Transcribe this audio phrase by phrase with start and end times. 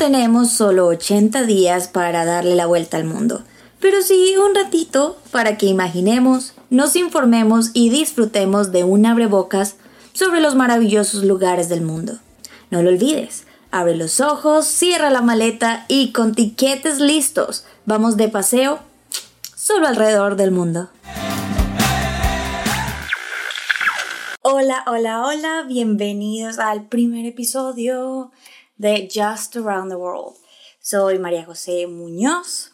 [0.00, 3.44] tenemos solo 80 días para darle la vuelta al mundo,
[3.80, 9.76] pero sí un ratito para que imaginemos, nos informemos y disfrutemos de un abrebocas
[10.14, 12.14] sobre los maravillosos lugares del mundo.
[12.70, 18.28] No lo olvides, abre los ojos, cierra la maleta y con tiquetes listos, vamos de
[18.28, 18.78] paseo
[19.54, 20.88] solo alrededor del mundo.
[24.40, 28.30] Hola, hola, hola, bienvenidos al primer episodio
[28.80, 30.36] de Just Around the World.
[30.80, 32.72] Soy María José Muñoz,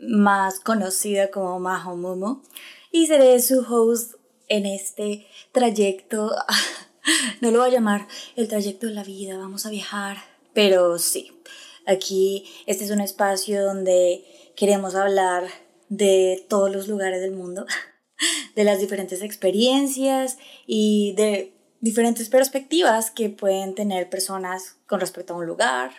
[0.00, 2.42] más conocida como Majo Mumo,
[2.90, 4.14] y seré su host
[4.48, 6.34] en este trayecto.
[7.40, 10.16] No lo voy a llamar el trayecto de la vida, vamos a viajar,
[10.52, 11.30] pero sí,
[11.86, 14.24] aquí este es un espacio donde
[14.56, 15.46] queremos hablar
[15.88, 17.64] de todos los lugares del mundo,
[18.56, 25.36] de las diferentes experiencias y de diferentes perspectivas que pueden tener personas con respecto a
[25.36, 25.92] un lugar,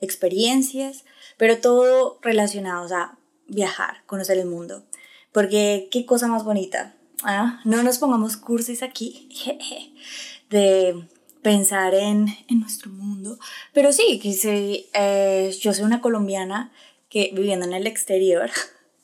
[0.00, 1.04] experiencias,
[1.36, 4.84] pero todo relacionado a viajar, conocer el mundo.
[5.32, 6.94] Porque qué cosa más bonita.
[7.22, 7.60] ¿ah?
[7.64, 9.28] No nos pongamos cursis aquí
[10.50, 11.06] de
[11.42, 13.38] pensar en, nuestro mundo.
[13.72, 16.72] Pero sí, que eh, yo soy una colombiana
[17.08, 18.50] que viviendo en el exterior,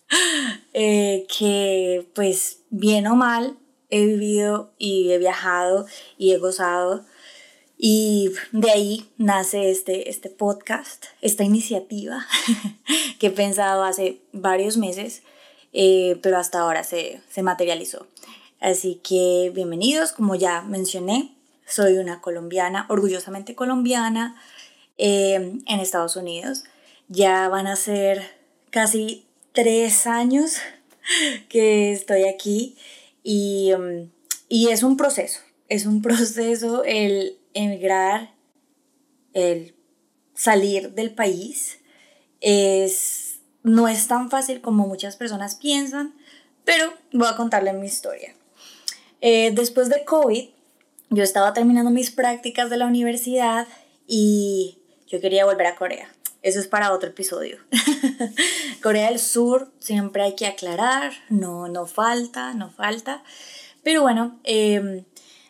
[0.73, 3.57] eh, que pues bien o mal
[3.91, 5.87] he vivido y he viajado
[6.19, 7.05] y he gozado
[7.79, 12.27] y de ahí nace este, este podcast, esta iniciativa
[13.19, 15.23] que he pensado hace varios meses,
[15.73, 18.07] eh, pero hasta ahora se, se materializó.
[18.61, 21.35] Así que bienvenidos, como ya mencioné,
[21.67, 24.41] soy una colombiana, orgullosamente colombiana,
[24.97, 26.65] eh, en Estados Unidos.
[27.09, 28.23] Ya van a ser
[28.71, 30.57] casi tres años
[31.51, 32.77] que estoy aquí
[33.29, 34.09] y, um,
[34.49, 38.33] y es un proceso, es un proceso el emigrar,
[39.33, 39.75] el
[40.35, 41.81] salir del país,
[42.41, 46.15] es, no es tan fácil como muchas personas piensan,
[46.65, 48.33] pero voy a contarle mi historia.
[49.21, 50.49] Eh, después de COVID,
[51.11, 53.67] yo estaba terminando mis prácticas de la universidad
[54.07, 54.79] y
[55.09, 56.09] yo quería volver a Corea.
[56.47, 57.59] Eso es para otro episodio.
[58.81, 63.25] Corea del Sur siempre hay que aclarar, no, no falta, no falta.
[63.83, 65.03] Pero bueno, eh,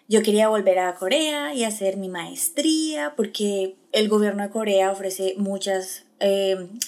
[0.08, 5.34] yo quería volver a Corea y hacer mi maestría porque el gobierno de Corea ofrece
[5.36, 6.78] muchas em,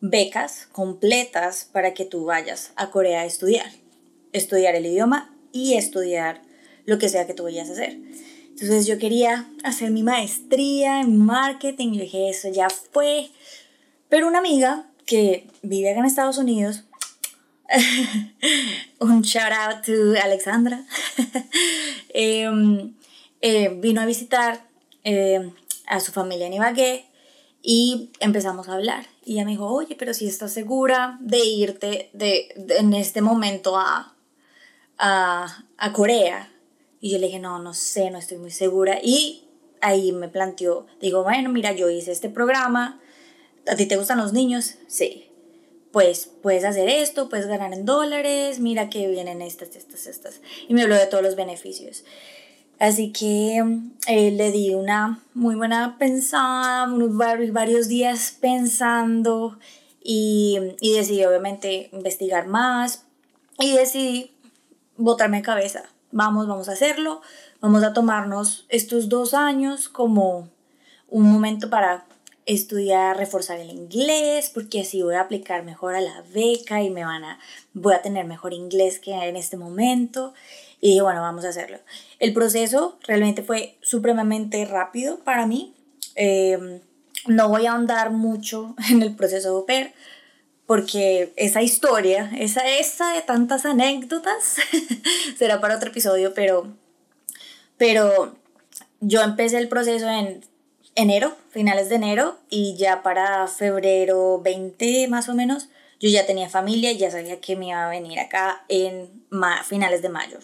[0.00, 3.70] becas completas para que tú vayas a Corea a estudiar.
[4.32, 6.42] Estudiar el idioma y estudiar
[6.86, 7.98] lo que sea que tú vayas a hacer.
[8.54, 13.30] Entonces yo quería hacer mi maestría en marketing y dije, eso ya fue.
[14.08, 16.84] Pero una amiga que vive acá en Estados Unidos
[19.00, 20.84] un shout out to Alexandra.
[22.16, 22.94] Em,
[23.40, 24.64] eh, vino a visitar
[25.02, 25.50] eh,
[25.88, 27.06] a su familia en Ibagué
[27.60, 29.06] y empezamos a hablar.
[29.24, 33.76] Y ella me dijo, oye, pero si estás segura de irte de, en este momento
[33.76, 34.14] a,
[34.96, 36.53] a, a Corea.
[37.04, 38.98] Y yo le dije, no, no sé, no estoy muy segura.
[39.02, 39.44] Y
[39.82, 42.98] ahí me planteó, digo, bueno, mira, yo hice este programa.
[43.68, 44.76] ¿A ti te gustan los niños?
[44.88, 45.30] Sí
[45.94, 50.40] pues puedes hacer esto, puedes ganar en dólares, mira que vienen estas, estas, estas.
[50.66, 52.04] Y me habló de todos los beneficios.
[52.80, 53.62] Así que
[54.08, 56.88] eh, le di una muy buena pensada,
[57.52, 59.56] varios días pensando
[60.02, 63.04] y, y decidí obviamente investigar más
[63.60, 64.32] y decidí
[64.96, 65.93] botarme cabeza.
[66.16, 67.22] Vamos, vamos a hacerlo,
[67.60, 70.48] vamos a tomarnos estos dos años como
[71.08, 72.06] un momento para
[72.46, 77.04] estudiar, reforzar el inglés, porque así voy a aplicar mejor a la beca y me
[77.04, 77.40] van a,
[77.72, 80.34] voy a tener mejor inglés que en este momento.
[80.80, 81.78] Y bueno, vamos a hacerlo.
[82.20, 85.74] El proceso realmente fue supremamente rápido para mí.
[86.14, 86.78] Em,
[87.26, 89.66] no voy a ahondar mucho en el proceso de au
[90.66, 94.56] porque esa historia, esa, esa de tantas anécdotas,
[95.38, 96.72] será para otro episodio, pero,
[97.76, 98.36] pero
[99.00, 100.44] yo empecé el proceso en
[100.94, 105.68] enero, finales de enero, y ya para febrero 20 más o menos,
[106.00, 109.24] yo ya tenía familia y ya sabía que me iba a venir acá en
[109.64, 110.38] finales de mayo,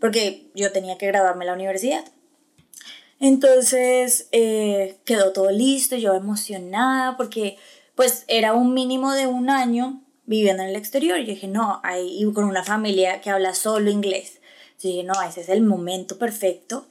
[0.00, 2.04] porque yo tenía que graduarme en la universidad.
[3.20, 7.56] Entonces eh, quedó todo listo, yo emocionada porque
[7.94, 11.18] pues era un mínimo de un año viviendo en el exterior.
[11.18, 14.40] Y dije, no, ahí con una familia que habla solo inglés.
[14.80, 16.86] Yo dije, no, ese es el momento perfecto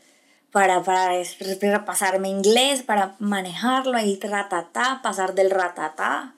[0.52, 1.24] para, para
[1.86, 6.36] pasarme inglés, para manejarlo ahí, ratatá, pasar del ratatá.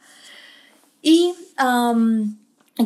[1.01, 1.35] Y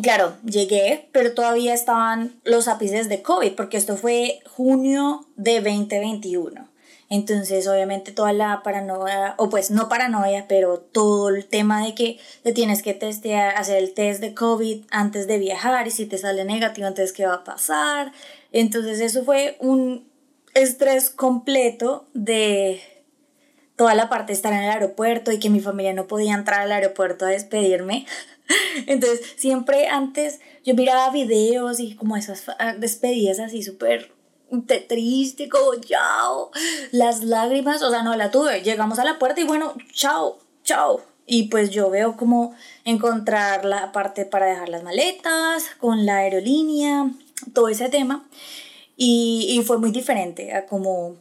[0.01, 6.66] claro, llegué, pero todavía estaban los ápices de COVID, porque esto fue junio de 2021.
[7.09, 12.19] Entonces, obviamente, toda la paranoia, o pues no paranoia, pero todo el tema de que
[12.43, 16.17] te tienes que testear, hacer el test de COVID antes de viajar y si te
[16.17, 18.11] sale negativo, entonces, ¿qué va a pasar?
[18.51, 20.05] Entonces, eso fue un
[20.53, 22.81] estrés completo de
[23.77, 26.61] toda la parte de estar en el aeropuerto y que mi familia no podía entrar
[26.61, 28.05] al aeropuerto a despedirme.
[28.87, 32.43] Entonces, siempre antes yo miraba videos y como esas
[32.79, 34.16] despedidas así súper
[34.87, 36.51] triste, como chao,
[36.91, 38.61] las lágrimas, o sea, no la tuve.
[38.61, 41.01] Llegamos a la puerta y bueno, chao, chao.
[41.25, 42.55] Y pues yo veo como
[42.85, 47.11] encontrar la parte para dejar las maletas con la aerolínea,
[47.53, 48.27] todo ese tema.
[48.95, 51.17] Y, y fue muy diferente a como,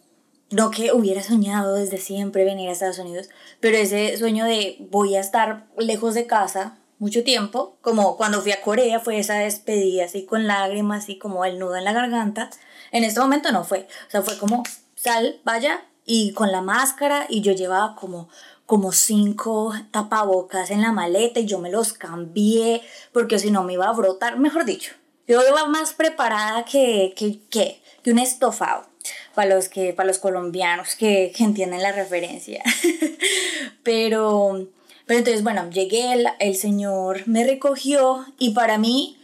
[0.51, 3.29] no que hubiera soñado desde siempre venir a Estados Unidos,
[3.61, 8.53] pero ese sueño de voy a estar lejos de casa mucho tiempo, como cuando fui
[8.53, 12.51] a Corea fue esa despedida así con lágrimas y como el nudo en la garganta
[12.93, 13.89] en este momento no fue.
[14.09, 14.63] O sea, fue como,
[14.95, 18.29] sal, vaya, y con la máscara, y yo llevaba como,
[18.67, 23.75] como cinco tapabocas en la maleta y yo me los cambié porque si no me
[23.75, 24.93] iba a brotar, mejor dicho.
[25.29, 28.87] Yo iba más preparada que, que, que, que un estofado
[29.35, 32.63] para los, que, para los colombianos que, entienden la referencia.
[33.83, 34.69] pero,
[35.07, 39.19] pero entonces, bueno, llegué, el señor me recogió y para mí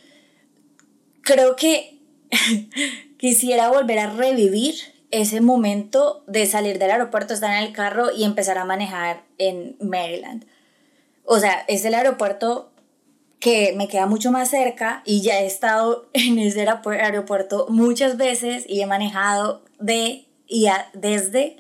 [1.23, 1.99] creo que
[3.23, 4.75] quisiera volver a revivir
[5.13, 9.77] ese momento de salir del aeropuerto, estar en el carro y empezar a manejar en
[9.79, 10.45] Maryland.
[11.25, 12.73] O sea, es el aeropuerto
[13.39, 18.65] que me queda mucho más cerca y ya he estado en ese aeropuerto muchas veces
[18.69, 21.59] y he manejado de y desde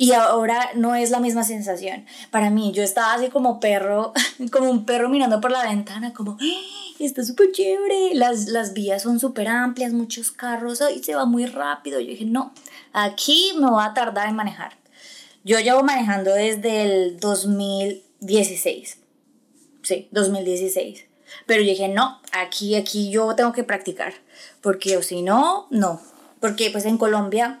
[0.00, 2.06] y ahora no es la misma sensación.
[2.30, 4.12] Para mí, yo estaba así como perro,
[4.52, 6.38] como un perro mirando por la ventana, como,
[7.00, 11.46] está súper chévere, las, las vías son súper amplias, muchos carros, y se va muy
[11.46, 11.98] rápido.
[11.98, 12.54] Yo dije, no,
[12.92, 14.78] aquí me voy a tardar en manejar.
[15.42, 18.98] Yo llevo manejando desde el 2016.
[19.82, 21.06] Sí, 2016.
[21.46, 24.14] Pero yo dije, no, aquí, aquí yo tengo que practicar.
[24.60, 26.00] Porque o si no, no.
[26.40, 27.60] Porque pues en Colombia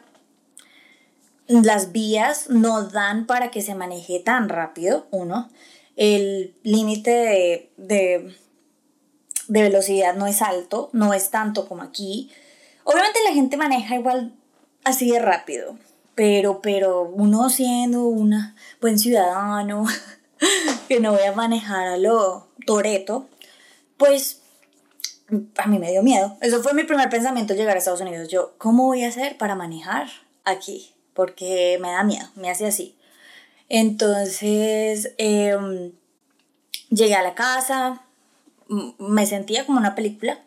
[1.48, 5.50] las vías no dan para que se maneje tan rápido, uno.
[5.96, 8.36] El límite de,
[9.48, 12.30] velocidad no es alto, no es tanto como aquí.
[12.84, 14.34] Obviamente la gente maneja igual
[14.84, 15.76] así de rápido,
[16.14, 18.34] pero, pero uno siendo un
[18.80, 19.86] buen ciudadano,
[20.88, 23.26] que no voy a manejar a lo toreto,
[23.96, 24.42] pues
[25.56, 26.36] a mí me dio miedo.
[26.42, 28.28] Eso fue mi primer pensamiento llegar a Estados Unidos.
[28.28, 30.08] Yo, ¿cómo voy a hacer para manejar
[30.44, 30.94] aquí?
[31.18, 32.94] Porque me da miedo, me hace así.
[33.68, 35.90] Entonces em,
[36.90, 38.02] llegué a la casa,
[39.00, 40.38] me sentía como una película,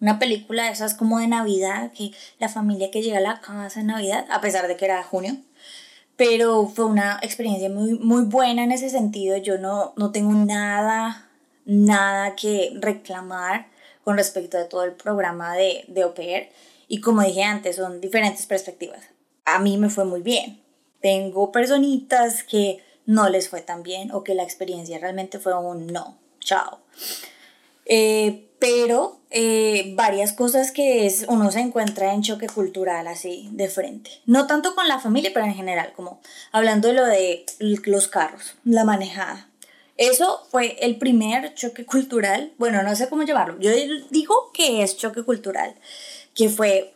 [0.00, 3.80] una película de esas como de Navidad, que la familia que llega a la casa
[3.80, 5.36] en Navidad, a pesar de que era junio,
[6.16, 9.36] pero fue una experiencia muy, muy buena en ese sentido.
[9.36, 11.28] Yo no, no tengo nada,
[11.66, 13.66] nada que reclamar
[14.02, 16.50] con respecto a todo el programa de, de
[16.88, 19.15] Y como dije antes, son diferentes perspectivas
[19.46, 20.60] a mí me fue muy bien.
[21.00, 25.86] Tengo personitas que no les fue tan bien o que la experiencia realmente fue un
[25.86, 26.80] no, chao.
[27.86, 33.68] Eh, pero eh, varias cosas que es, uno se encuentra en choque cultural así de
[33.68, 34.10] frente.
[34.26, 36.20] No tanto con la familia, pero en general, como
[36.52, 39.48] hablando de lo de los carros, la manejada.
[39.96, 43.70] Eso fue el primer choque cultural, bueno, no sé cómo llamarlo, yo
[44.10, 45.74] digo que es choque cultural,
[46.34, 46.92] que fue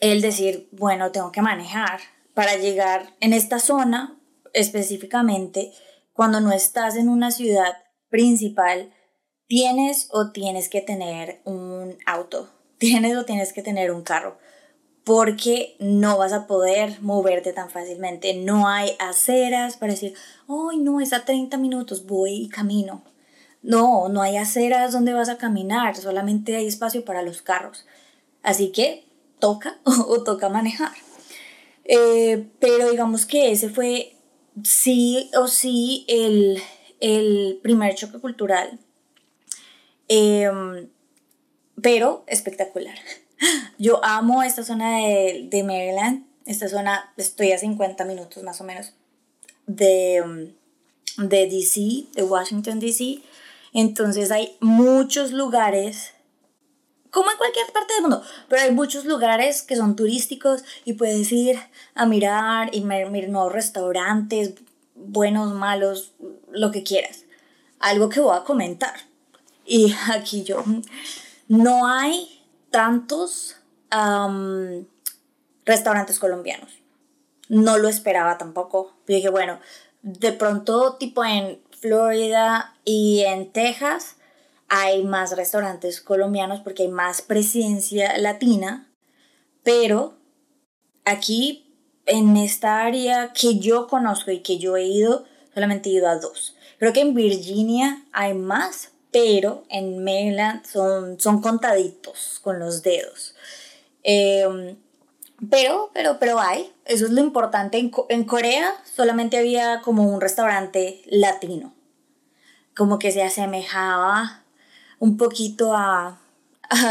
[0.00, 2.00] el decir, bueno, tengo que manejar
[2.34, 4.18] para llegar en esta zona
[4.52, 5.72] específicamente,
[6.12, 7.74] cuando no estás en una ciudad
[8.08, 8.92] principal,
[9.46, 14.38] tienes o tienes que tener un auto, tienes o tienes que tener un carro,
[15.04, 18.34] porque no vas a poder moverte tan fácilmente.
[18.34, 20.14] No hay aceras para decir,
[20.48, 23.04] ay, no, es a 30 minutos, voy y camino.
[23.62, 27.86] No, no hay aceras donde vas a caminar, solamente hay espacio para los carros.
[28.42, 29.09] Así que
[29.40, 30.92] toca o, toca manejar.
[31.84, 34.16] Eh, pero digamos que ese fue
[34.62, 36.62] sí o sí el,
[37.62, 38.78] primer choque cultural.
[40.08, 40.88] Em,
[41.82, 42.98] pero espectacular.
[43.78, 46.26] Yo amo esta zona de, de, Maryland.
[46.46, 48.92] Esta zona, estoy a 50 minutos más o menos
[49.76, 50.52] de,
[51.16, 53.20] de DC, de Washington DC.
[53.72, 56.12] Entonces hay muchos lugares
[57.10, 61.30] como en cualquier parte del mundo, pero hay muchos lugares que son turísticos y puedes
[61.32, 61.58] ir
[61.94, 64.54] a mirar y mirar nuevos restaurantes,
[64.94, 66.12] buenos, malos,
[66.50, 67.24] lo que quieras.
[67.78, 68.94] Algo que voy a comentar.
[69.64, 70.64] Y aquí yo,
[71.48, 73.56] no hay tantos
[75.64, 76.70] restaurantes colombianos.
[77.48, 78.92] no lo esperaba tampoco.
[79.08, 79.58] Dije, bueno,
[80.02, 84.16] de pronto tipo en Florida y en Texas
[84.70, 88.88] hay más restaurantes colombianos porque hay más presencia latina,
[89.64, 90.14] pero
[91.04, 91.74] aquí
[92.06, 96.16] en esta área que yo conozco y que yo he ido, solamente he ido a
[96.16, 96.54] dos.
[96.78, 103.34] Creo que en Virginia hay más, pero en Maryland son, son contaditos con los dedos.
[104.04, 104.76] Em,
[105.50, 107.78] pero, pero, pero hay, eso es lo importante.
[107.78, 111.74] En, en, Corea solamente había como un restaurante latino,
[112.76, 114.44] como que se asemejaba
[115.00, 116.20] un poquito a,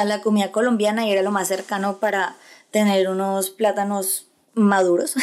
[0.05, 2.35] la comida colombiana y era lo más cercano para
[2.69, 5.15] tener unos plátanos maduros,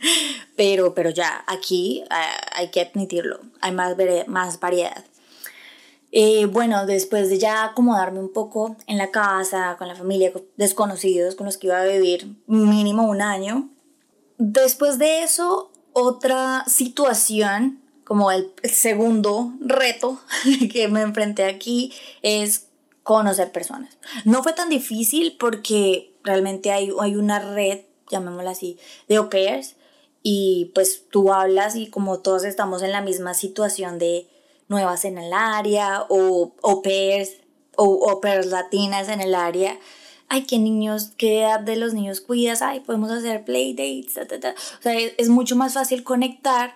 [0.56, 3.94] pero, pero ya aquí hay que admitirlo, hay más,
[4.26, 5.04] más variedad.
[6.10, 10.42] Eh, bueno, después de ya acomodarme un poco en la casa, con la familia, con
[10.56, 13.70] desconocidos con los que iba a vivir mínimo un año,
[14.38, 17.80] después de eso, otra situación
[18.10, 20.18] como el segundo reto
[20.72, 22.66] que me enfrenté aquí es
[23.04, 23.98] conocer personas.
[24.24, 29.76] No fue tan difícil porque realmente hay, hay una red, llamémosla así, de au pairs
[30.24, 34.26] y pues tú hablas y como todos estamos en la misma situación de
[34.66, 37.36] nuevas en el área o au pairs
[37.76, 39.78] o au pairs latinas en el área,
[40.28, 44.82] ay, qué niños, qué edad de los niños cuidas, ay, podemos hacer play dates, o
[44.82, 46.74] sea, es, es mucho más fácil conectar,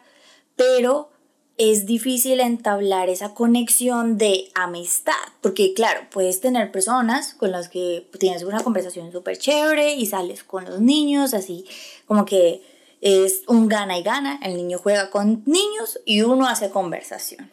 [0.55, 1.11] pero
[1.57, 8.09] es difícil entablar esa conexión de amistad, porque claro, puedes tener personas con las que
[8.19, 11.65] tienes una conversación súper chévere y sales con los niños, así
[12.07, 12.63] como que
[13.01, 17.51] es un gana y gana, el niño juega con niños y uno hace conversación.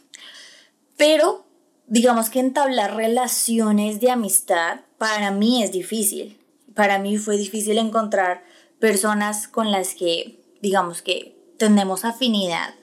[0.98, 1.46] Pero
[1.88, 6.39] digamos que entablar relaciones de amistad para mí es difícil.
[6.74, 8.46] Para mí fue difícil encontrar
[8.79, 12.74] personas con las que, digamos que tenemos afinidad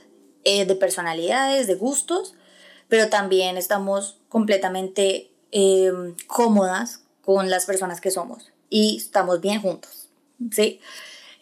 [0.49, 2.35] eh, de personalidades, de gustos,
[2.89, 5.93] pero también estamos completamente eh,
[6.27, 10.09] cómodas con las personas que somos y estamos bien juntos,
[10.51, 10.81] ¿sí?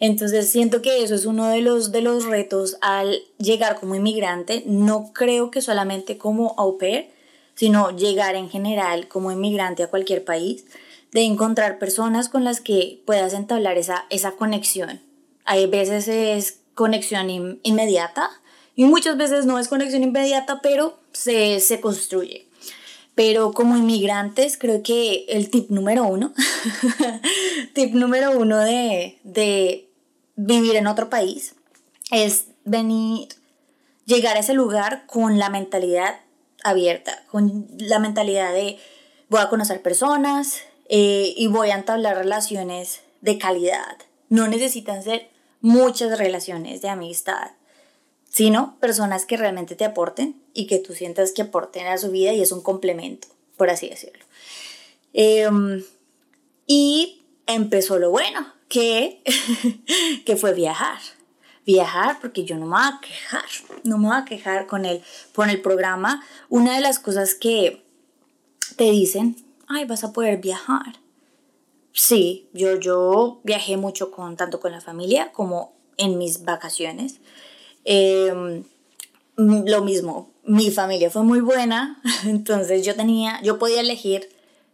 [0.01, 4.63] Entonces siento que eso es uno de los, de los retos al llegar como inmigrante,
[4.65, 7.09] no creo que solamente como au pair,
[7.55, 10.65] sino llegar en general como inmigrante a cualquier país,
[11.13, 15.01] de encontrar personas con las que puedas entablar esa, esa conexión.
[15.45, 17.29] Hay veces es conexión
[17.63, 18.29] inmediata,
[18.77, 22.47] y muchas veces no es conexión inmediata, pero se, se construye.
[23.15, 26.31] Pero como inmigrantes, creo que el tip número uno,
[27.73, 29.89] tip número uno de, de
[30.35, 31.55] vivir en otro país
[32.11, 33.29] es venir,
[34.05, 36.19] llegar a ese lugar con la mentalidad
[36.63, 38.77] abierta, con la mentalidad de
[39.27, 43.97] voy a conocer personas eh, y voy a entablar relaciones de calidad.
[44.29, 45.31] No necesitan ser
[45.61, 47.56] muchas relaciones de amistad
[48.29, 52.33] sino personas que realmente te aporten y que tú sientas que aporten a su vida
[52.33, 54.25] y es un complemento, por así decirlo.
[55.13, 55.83] Em,
[56.65, 59.23] y empezó lo bueno, que,
[60.25, 60.99] que fue viajar.
[61.65, 63.43] Viajar, porque yo no me voy a quejar,
[63.83, 65.03] no me voy a quejar con el,
[65.35, 66.23] con el programa.
[66.47, 67.83] Una de las cosas que
[68.77, 69.35] te dicen,
[69.67, 70.99] ay, vas a poder viajar.
[71.91, 77.19] Sí, yo, yo viajé mucho con, tanto con la familia como en mis vacaciones.
[77.89, 78.65] Em,
[79.37, 84.29] lo mismo, mi familia fue muy buena, entonces yo tenía, yo podía elegir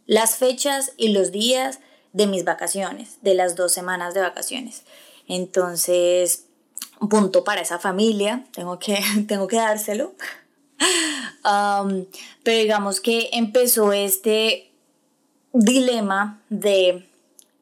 [0.06, 1.78] las fechas y los días
[2.12, 4.82] de mis vacaciones, de las dos semanas de vacaciones.
[5.28, 6.46] Entonces,
[7.08, 10.14] punto para esa familia, tengo que, tengo que dárselo.
[12.42, 14.72] pero digamos que empezó este
[15.52, 17.08] dilema de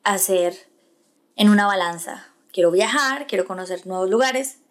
[0.03, 0.57] hacer
[1.37, 2.27] en una balanza.
[2.55, 4.62] Quiero viajar, quiero conocer nuevos lugares,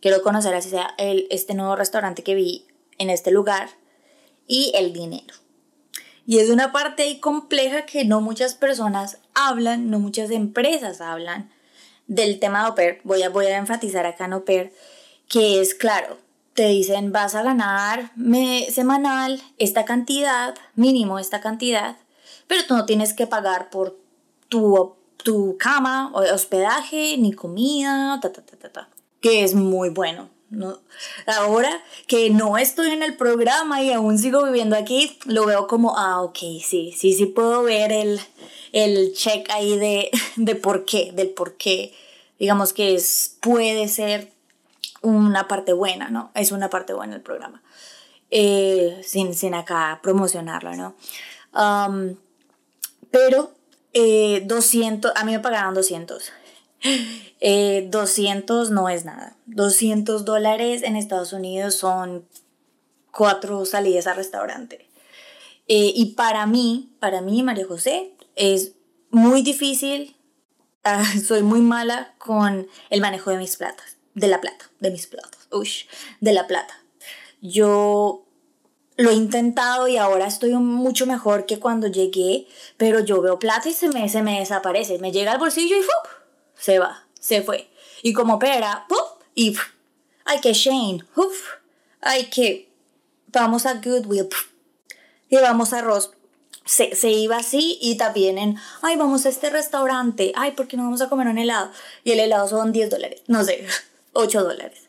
[0.00, 2.66] Quiero conocer así sea el, este nuevo restaurante que vi
[2.98, 3.68] en este lugar
[4.46, 5.34] y el dinero.
[6.26, 11.50] Y es una parte ahí compleja que no muchas personas hablan, no muchas empresas hablan
[12.08, 13.00] del tema de OPER.
[13.04, 14.72] Voy a, voy a enfatizar acá en OPER
[15.28, 16.18] que es claro,
[16.54, 18.12] te dicen vas a ganar
[18.70, 21.96] semanal esta cantidad, mínimo esta cantidad,
[22.46, 23.98] pero tú no tienes que pagar por
[24.48, 28.88] tu, tu cama, hospedaje, ni comida, ta, ta, ta, ta, ta
[29.26, 30.30] que es muy bueno.
[30.50, 30.78] ¿no?
[31.26, 35.98] Ahora que no estoy en el programa y aún sigo viviendo aquí, lo veo como,
[35.98, 38.20] ah, ok, sí, sí, sí puedo ver el,
[38.70, 41.92] el check ahí de, de por qué, del por qué.
[42.38, 44.30] Digamos que es, puede ser
[45.02, 46.30] una parte buena, ¿no?
[46.36, 47.60] Es una parte buena el programa.
[48.30, 50.94] Eh, sin, sin acá promocionarlo, ¿no?
[53.10, 53.50] pero
[53.92, 56.32] 200, eh, a mí me pagaron 200.
[57.40, 59.36] Eh, 200 no es nada.
[59.46, 62.26] 200 dólares en Estados Unidos son
[63.10, 64.88] cuatro salidas al restaurante.
[65.68, 68.72] Eh, y para mí, para mí, María José, es
[69.10, 70.16] muy difícil,
[70.84, 75.06] ah, soy muy mala con el manejo de mis platas, de la plata, de mis
[75.06, 75.70] platas, uy,
[76.20, 76.74] de la plata.
[77.40, 78.26] Yo
[78.96, 83.68] lo he intentado y ahora estoy mucho mejor que cuando llegué, pero yo veo plata
[83.68, 86.15] y se me, se me desaparece, me llega al bolsillo y ¡fup!
[86.58, 87.68] Se va, se fue.
[88.02, 89.22] Y como pera, ¡pup!
[89.34, 89.66] y ¡fup!
[90.24, 91.36] ay que Shane, ¡uf!
[92.00, 92.68] ay que
[93.32, 94.28] vamos a Goodwill,
[95.28, 96.10] y vamos a Ross.
[96.64, 100.76] Se, se, iba así y también en, ay, vamos a este restaurante, ay, ¿por qué
[100.76, 101.70] no vamos a comer un helado?
[102.02, 103.64] Y el helado son 10 dólares, no sé,
[104.14, 104.80] 8 dólares.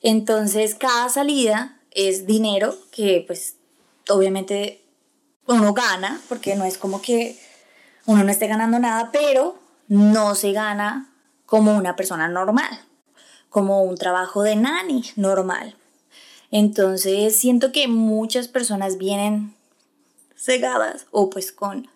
[0.00, 3.54] Entonces, cada salida es dinero que pues
[4.08, 4.82] obviamente
[5.46, 7.38] uno gana, porque no es como que
[8.06, 11.10] uno no esté ganando nada, pero no se gana
[11.46, 12.80] como una persona normal,
[13.50, 15.76] como un trabajo de nani normal.
[16.50, 19.54] Entonces siento que muchas personas vienen
[20.36, 21.88] cegadas o pues con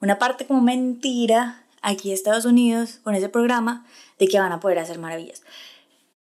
[0.00, 3.86] una parte como mentira aquí en Estados Unidos con ese programa
[4.18, 5.42] de que van a poder hacer maravillas.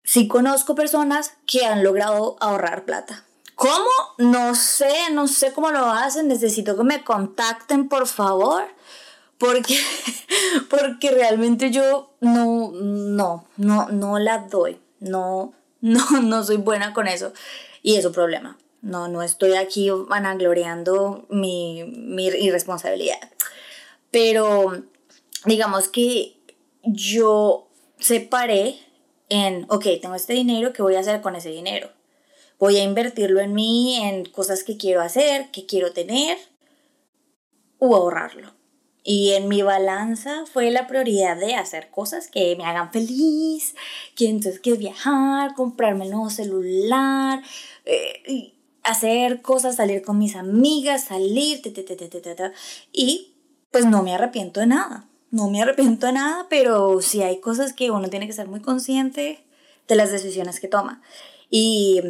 [0.04, 3.24] Sí conozco personas que han logrado ahorrar plata.
[3.56, 3.90] ¿Cómo?
[4.18, 6.28] No sé, no sé cómo lo hacen.
[6.28, 8.64] Necesito que me contacten, por favor.
[9.42, 9.76] Porque,
[10.70, 14.80] porque realmente yo no, no, no, no la doy.
[15.00, 17.34] No, no, no soy buena con eso.
[17.82, 18.60] Y es un problema.
[18.84, 23.18] No, no estoy aquí vanagloriando mi, mi irresponsabilidad.
[24.12, 24.84] Pero
[25.46, 26.38] digamos que
[26.84, 27.68] yo
[28.00, 28.78] separé
[29.30, 31.90] en, ok, tengo este dinero, ¿qué voy a hacer con ese dinero?
[32.60, 36.38] Voy a invertirlo en mí, en cosas que quiero hacer, que quiero tener,
[37.80, 38.61] o ahorrarlo.
[39.04, 43.76] Y en mi balanza fue la prioridad de hacer cosas que me hagan feliz,
[44.16, 47.42] que entonces que viajar, comprarme el nuevo celular,
[47.86, 51.62] eh, hacer cosas, salir con mis amigas, salir,
[52.92, 53.34] y
[53.72, 57.74] pues no me arrepiento de nada no me arrepiento de nada, pero sí hay cosas
[57.74, 59.44] que uno tiene que ser muy consciente
[59.88, 61.02] de las decisiones que toma.
[61.50, 62.02] Y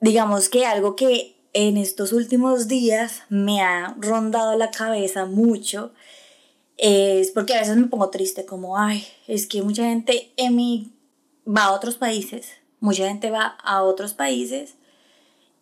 [0.00, 5.92] digamos que algo que en estos últimos días me ha rondado la cabeza mucho
[6.80, 10.92] es porque a veces me pongo triste, como, ay, es que mucha gente en mi,
[11.46, 12.48] va a otros países,
[12.80, 14.74] mucha gente va a otros países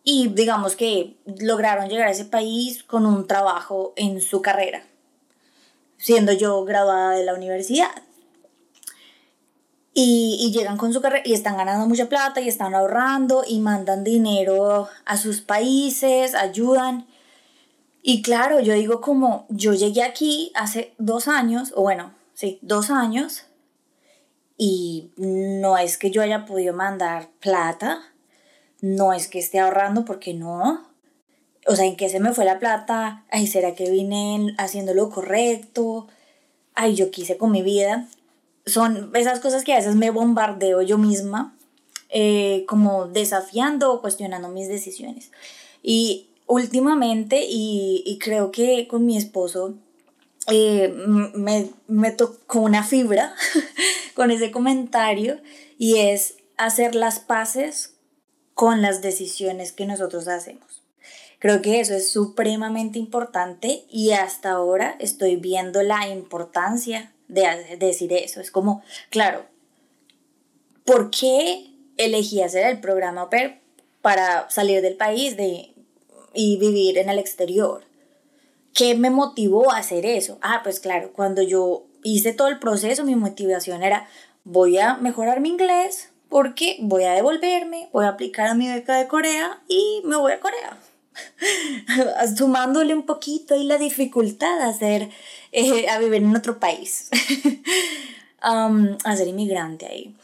[0.03, 4.83] y digamos que lograron llegar a ese país con un trabajo en su carrera
[5.99, 7.91] siendo yo graduada de la universidad.
[9.93, 14.05] Y, llegan con su carrera y están ganando mucha plata y están ahorrando y mandan
[14.05, 17.05] dinero a sus países, ayudan.
[18.01, 22.89] Y claro, yo digo como yo llegué aquí hace dos años, o bueno, sí, dos
[22.89, 23.45] años,
[24.57, 28.01] y no es que yo haya podido mandar plata,
[28.81, 30.89] no es que esté ahorrando porque no,
[31.67, 33.25] o sea, ¿en qué se me fue la plata?
[33.29, 36.07] Ay, ¿será que vine haciendo lo correcto?
[36.73, 38.07] Ay, yo quise con mi vida.
[38.65, 41.55] Son esas cosas que a veces me bombardeo yo misma,
[42.09, 45.31] eh, como desafiando o cuestionando mis decisiones.
[45.83, 49.75] Y últimamente, y, creo que con mi esposo,
[50.47, 50.91] eh,
[51.35, 53.35] me, me tocó una fibra
[54.15, 55.39] con ese comentario
[55.77, 57.93] y es hacer las paces
[58.55, 60.81] con las decisiones que nosotros hacemos.
[61.37, 68.11] Creo que eso es supremamente importante y hasta ahora estoy viendo la importancia de, decir
[68.11, 68.41] eso.
[68.41, 69.45] Es como, claro,
[70.83, 73.29] ¿por qué elegí hacer el programa
[74.01, 75.75] para salir del país de,
[76.33, 77.83] y vivir en el exterior?
[78.73, 80.37] ¿Qué me motivó a hacer eso?
[80.41, 84.07] Ah, pues claro, cuando yo hice todo el proceso, mi motivación era,
[84.43, 88.95] voy a mejorar mi inglés porque voy a devolverme, voy a aplicar a mi beca
[88.95, 90.77] de Corea y me voy a Corea.
[92.37, 95.09] sumándole un poquito y la dificultad a, hacer,
[95.51, 97.09] eh, a vivir en otro país,
[98.43, 100.15] um, a ser inmigrante ahí.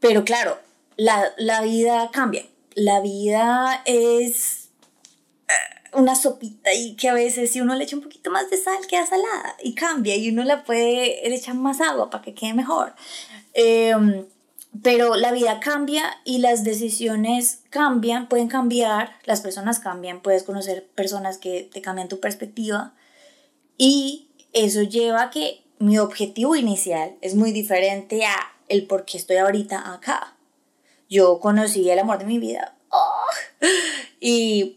[0.00, 0.58] Pero claro,
[0.96, 2.44] la, la vida cambia.
[2.74, 4.65] La vida es
[5.96, 8.86] una sopita y que a veces si uno le echa un poquito más de sal
[8.88, 12.94] queda salada y cambia y uno la puede echar más agua para que quede mejor.
[13.54, 13.94] Eh,
[14.82, 20.86] pero la vida cambia y las decisiones cambian, pueden cambiar, las personas cambian, puedes conocer
[20.94, 22.94] personas que te cambian tu perspectiva
[23.78, 28.36] y eso lleva a que mi objetivo inicial es muy diferente a
[28.68, 30.36] el por qué estoy ahorita acá.
[31.08, 33.12] Yo conocí el amor de mi vida ¡oh!
[34.20, 34.76] y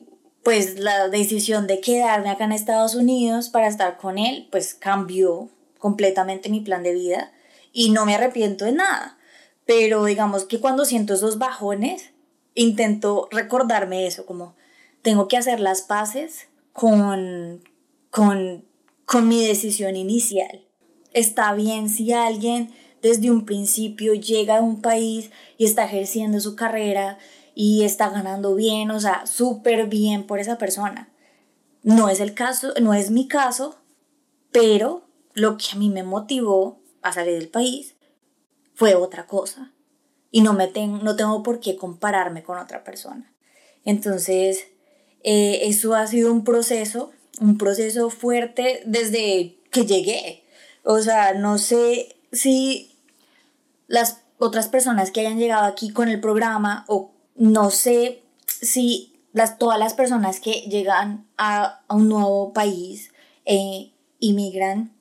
[0.49, 5.47] pues la decisión de quedarme acá en Estados Unidos para estar con él pues cambió
[5.77, 7.31] completamente mi plan de vida
[7.71, 9.19] y no me arrepiento de nada.
[9.67, 12.13] Pero digamos que cuando siento esos bajones,
[12.55, 14.55] intento recordarme eso, como
[15.03, 17.61] tengo que hacer las paces con,
[18.09, 18.65] con,
[19.05, 20.65] con mi decisión inicial.
[21.13, 26.55] Está bien si alguien desde un principio llega a un país y está ejerciendo su
[26.55, 27.19] carrera
[27.61, 31.11] y está ganando bien, o sea, súper bien por esa persona.
[31.83, 33.75] No es el caso, no es mi caso,
[34.53, 37.97] pero lo que a mí me motivó a salir del país
[38.75, 39.73] fue otra cosa.
[40.31, 43.29] Y no, me no tengo por qué compararme con otra persona.
[43.83, 44.67] Entonces,
[45.25, 50.45] eh, eso ha sido un proceso, un proceso fuerte desde que llegué.
[50.85, 52.95] O sea, no sé si
[53.87, 59.57] las otras personas que hayan llegado aquí con el programa o no sé si las,
[59.57, 63.11] todas las personas que llegan a, un nuevo país
[63.45, 64.91] e inmigran,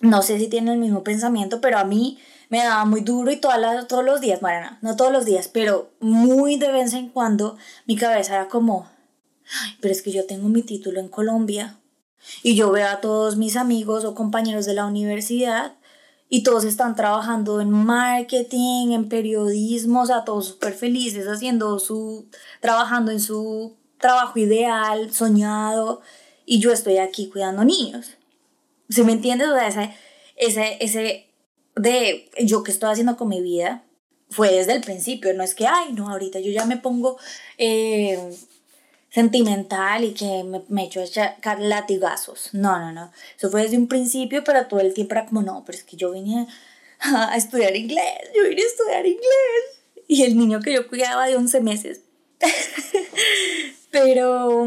[0.00, 2.18] no sé si tienen el mismo pensamiento, pero a mí
[2.48, 5.90] me daba muy duro y todas todos los días, Mariana, no todos los días, pero
[6.00, 8.88] muy de vez en cuando mi cabeza era como,
[9.80, 11.78] pero es que yo tengo mi título en Colombia
[12.44, 15.72] y yo veo a todos mis amigos o compañeros de la universidad
[16.34, 22.26] y todos están trabajando en marketing, en periodismo, o sea, todos súper felices haciendo su,
[22.60, 26.00] trabajando en su trabajo ideal, soñado,
[26.46, 28.12] y yo estoy aquí cuidando niños.
[28.88, 29.46] ¿Sí me entiendes?
[29.48, 29.94] O sea,
[30.36, 31.26] ese, ese,
[31.76, 33.84] de yo que estoy haciendo con mi vida
[34.30, 37.18] fue desde el principio, no es que, ay, no, ahorita yo ya me pongo
[37.58, 38.18] eh,
[39.12, 42.50] sentimental y que me, me echo a latigazos.
[42.52, 43.12] No, no, no.
[43.36, 45.96] Eso fue desde un principio, pero todo el tiempo era como, no, pero es que
[45.96, 46.48] yo vine
[47.00, 49.24] a, estudiar inglés, yo vine a estudiar inglés.
[50.08, 52.00] Y el niño que yo cuidaba de 11 meses.
[53.90, 54.66] pero,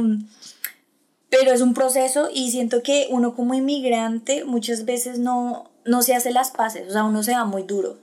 [1.29, 6.15] pero es un proceso y siento que uno como inmigrante muchas veces no, no se
[6.15, 7.97] hace las paces, o sea, uno se va muy duro.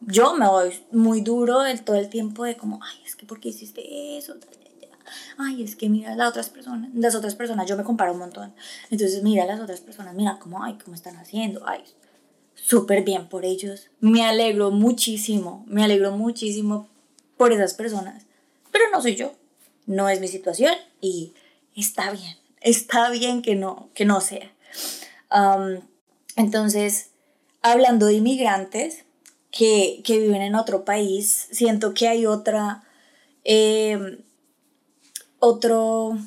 [0.00, 3.40] Yo me voy muy duro el, todo el tiempo de como, ay, es que ¿por
[3.40, 4.34] qué hiciste eso?
[5.36, 8.54] Ay, es que mira las otras personas, las otras personas, yo me comparo un montón.
[8.90, 11.82] Entonces, mira las otras personas, mira cómo, ay, cómo están haciendo, ay,
[12.54, 13.90] súper bien por ellos.
[14.00, 16.88] Me alegro muchísimo, me alegro muchísimo
[17.36, 18.24] por esas personas.
[18.70, 19.32] Pero no soy yo,
[19.86, 21.32] no es mi situación y
[21.74, 24.52] está bien, está bien que no, que no sea.
[26.36, 27.10] entonces,
[27.62, 29.04] hablando de inmigrantes
[29.50, 32.84] que, que, viven en otro país, siento que hay otra...
[33.44, 34.18] Eh,
[35.38, 36.18] otro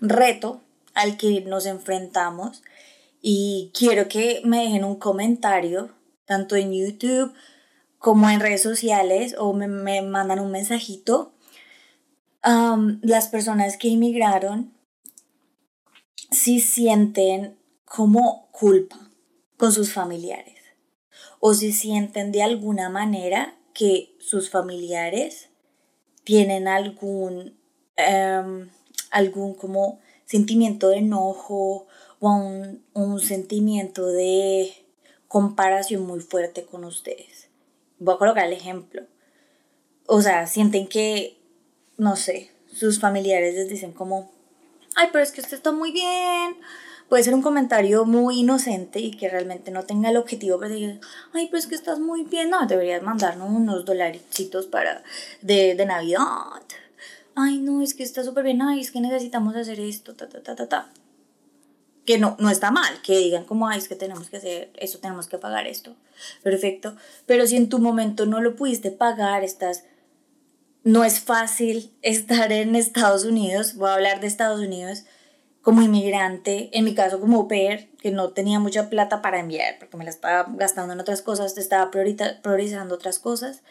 [0.00, 0.62] reto
[0.94, 2.62] al que nos enfrentamos
[3.20, 5.90] y quiero que me dejen un comentario
[6.24, 7.32] tanto en YouTube
[7.98, 11.32] como en redes sociales o me, mandan un mensajito.
[12.42, 14.72] las personas que inmigraron
[16.30, 18.98] si sienten como culpa
[19.56, 20.58] con sus familiares
[21.40, 25.50] o si sienten de alguna manera que sus familiares
[26.24, 27.57] tienen algún
[27.98, 28.70] Em,
[29.10, 31.88] algún como sentimiento de enojo
[32.20, 34.72] o un, un sentimiento de
[35.26, 37.48] comparación muy fuerte con ustedes.
[37.98, 39.02] Voy a colocar el ejemplo.
[40.06, 41.38] O sea, sienten que,
[41.96, 44.30] no sé, sus familiares les dicen como,
[44.94, 46.56] ay, pero es que usted está muy bien.
[47.08, 50.74] Puede ser un comentario muy inocente y que realmente no tenga el objetivo, pero
[51.32, 52.50] ay, pero es que estás muy bien.
[52.50, 55.02] No, deberías mandarnos unos dolaritos para
[55.42, 56.22] de, de Navidad
[57.38, 60.42] ay, no, es que está súper bien, ay, es que necesitamos hacer esto, ta, ta,
[60.42, 60.92] ta, ta, ta.
[62.04, 64.98] Que no, no está mal, que digan como, ay, es que tenemos que hacer esto,
[64.98, 65.94] tenemos que pagar esto.
[66.42, 66.96] Perfecto.
[67.26, 69.84] Pero si en tu momento no lo pudiste pagar, estás...
[70.84, 75.04] No es fácil estar en Estados Unidos, voy a hablar de Estados Unidos,
[75.62, 79.78] como inmigrante, en mi caso como au pair, que no tenía mucha plata para enviar,
[79.78, 83.62] porque me la estaba gastando en otras cosas, te estaba priorizando otras cosas,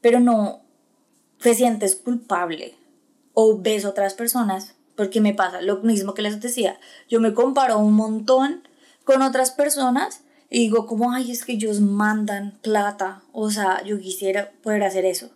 [0.00, 0.62] pero no
[1.38, 2.81] te sientes culpable
[3.34, 7.78] o ves otras personas, porque me pasa lo mismo que les decía, yo me comparo
[7.78, 8.66] un montón
[9.04, 13.98] con otras personas y digo como, ay, es que ellos mandan plata, o sea, yo
[13.98, 15.30] quisiera poder hacer eso,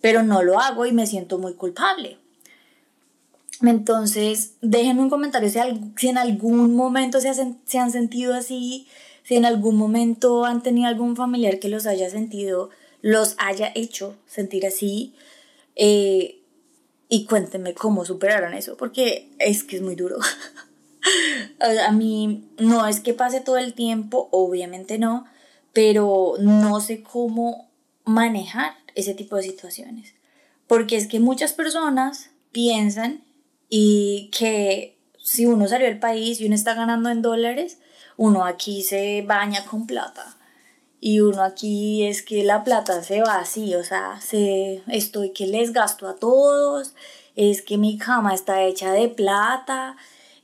[0.00, 2.18] pero no lo hago y me siento muy culpable.
[3.62, 7.32] Entonces, déjenme un comentario si, en algún momento se,
[7.64, 8.86] se han sentido así,
[9.24, 12.70] si en algún momento han tenido algún familiar que los haya sentido,
[13.02, 15.14] los haya hecho sentir así.
[15.76, 16.37] Eh,
[17.08, 20.18] y cuéntenme cómo superaron eso, porque es que es muy duro.
[21.86, 25.26] a mí no es que pase todo el tiempo, obviamente no,
[25.72, 27.70] pero no sé cómo
[28.04, 30.14] manejar ese tipo de situaciones.
[30.66, 33.24] Porque es que muchas personas piensan
[33.68, 37.78] y que si uno salió del país y uno está ganando en dólares,
[38.16, 40.37] uno aquí se baña con plata
[41.00, 45.46] Y uno aquí es que la plata se va así, o sea, se, estoy que
[45.46, 46.94] les gasto a todos,
[47.36, 49.96] es que mi cama está hecha de plata,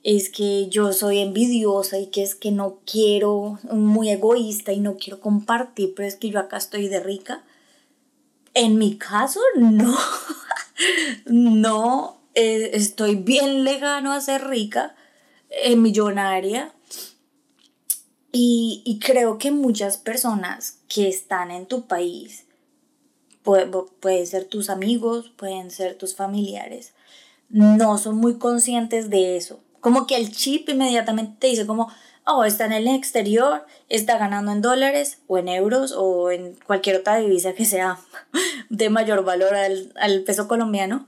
[0.05, 4.97] es que yo soy envidiosa y que es que no quiero, muy egoísta y no
[4.97, 7.43] quiero compartir, pero es que yo acá estoy de rica.
[8.53, 9.99] En mi caso, no,
[11.27, 14.95] no, eh, estoy bien lejano a ser rica,
[15.49, 16.73] eh, millonaria.
[18.37, 22.47] Y, y, creo que muchas personas que están en tu país,
[23.44, 23.70] pueden
[24.01, 26.94] puede ser tus amigos, pueden ser tus familiares,
[27.49, 29.61] no son muy conscientes de eso.
[29.81, 31.88] Como que el chip inmediatamente te dice como,
[32.27, 36.97] oh, está en el exterior, está ganando en dólares o en euros o en cualquier
[36.97, 38.01] otra divisa que sea
[38.68, 41.07] de mayor valor al, al peso colombiano.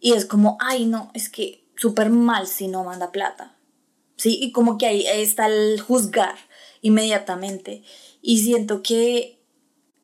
[0.00, 3.54] Y es como, ay, no, es que súper mal si no manda plata.
[4.16, 6.36] Sí, y como que ahí está el juzgar
[6.82, 7.82] inmediatamente.
[8.20, 9.38] Y siento que,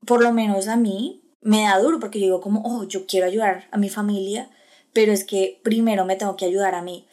[0.06, 3.26] por lo menos a mí, me da duro porque yo digo como, oh, yo quiero
[3.26, 4.48] ayudar a mi familia,
[4.92, 7.06] pero es que primero me tengo que ayudar a mí,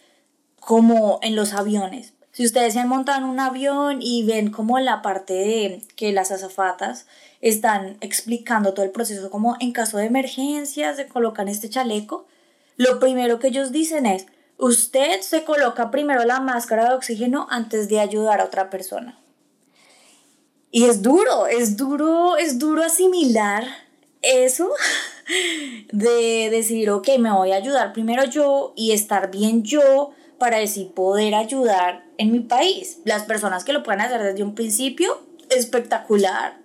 [0.59, 2.13] como en los aviones.
[2.31, 6.11] Si ustedes se han montado en un avión y ven como la parte de que
[6.11, 7.07] las azafatas
[7.39, 12.25] están explicando todo el proceso, como en caso de emergencia se colocan este chaleco,
[12.75, 14.25] lo primero que ellos dicen es,
[14.57, 19.17] usted se coloca primero la máscara de oxígeno antes de ayudar a otra persona.
[20.75, 23.63] Y es duro, es duro, es duro asimilar
[24.21, 24.69] eso
[25.93, 30.91] de decir, ok, me voy a ayudar primero yo y estar bien yo para así
[30.93, 32.99] poder ayudar en mi país.
[33.05, 35.17] Las personas que lo pueden hacer desde un principio,
[35.49, 36.59] espectacular,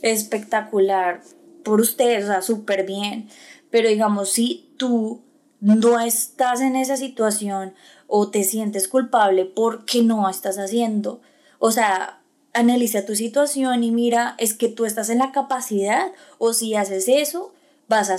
[0.00, 1.20] espectacular
[1.62, 3.28] por ustedes, o sea, súper bien.
[3.68, 5.20] Pero digamos, si tú
[5.60, 7.74] no estás en esa situación
[8.06, 11.20] o te sientes culpable porque no estás haciendo.
[11.58, 12.19] O sea,
[12.52, 17.08] analiza tu situación y mira, es que tú estás en la capacidad o si haces
[17.08, 17.52] eso,
[17.88, 18.16] vas a,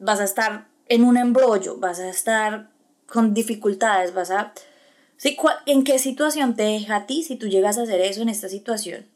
[0.00, 2.68] vas a estar en un embrollo, vas a estar
[3.06, 4.52] con dificultades, vas a...
[5.16, 5.36] ¿sí?
[5.66, 8.48] ¿En qué situación te deja a ti si tú llegas a hacer eso en esta
[8.48, 9.06] situación,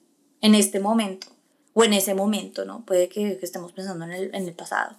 [0.41, 1.29] en este momento
[1.75, 2.85] o en ese momento, ¿no?
[2.87, 4.97] Puede que, estemos pensando en el, en el pasado.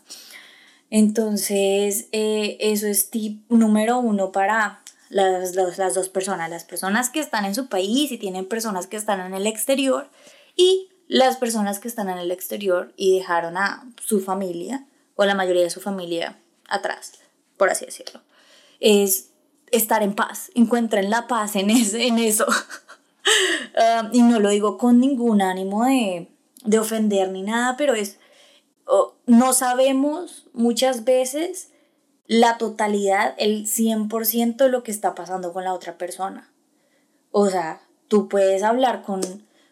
[0.89, 7.19] Entonces, eh, eso es tip número uno para las, las, dos personas, las personas que
[7.19, 10.09] están en su país y tienen personas que están en el exterior
[10.55, 15.35] y las personas que están en el exterior y dejaron a su familia o la
[15.35, 17.13] mayoría de su familia atrás,
[17.55, 18.21] por así decirlo.
[18.79, 19.29] Es
[19.71, 22.45] estar en paz, encuentren la paz en, ese, en eso.
[23.75, 26.29] Ah, y no lo digo con ningún ánimo de,
[26.63, 28.19] de ofender ni nada, pero es
[29.25, 31.69] no sabemos muchas veces
[32.27, 36.51] la totalidad, el 100% de lo que está pasando con la otra persona.
[37.31, 39.21] O sea, tú puedes hablar con,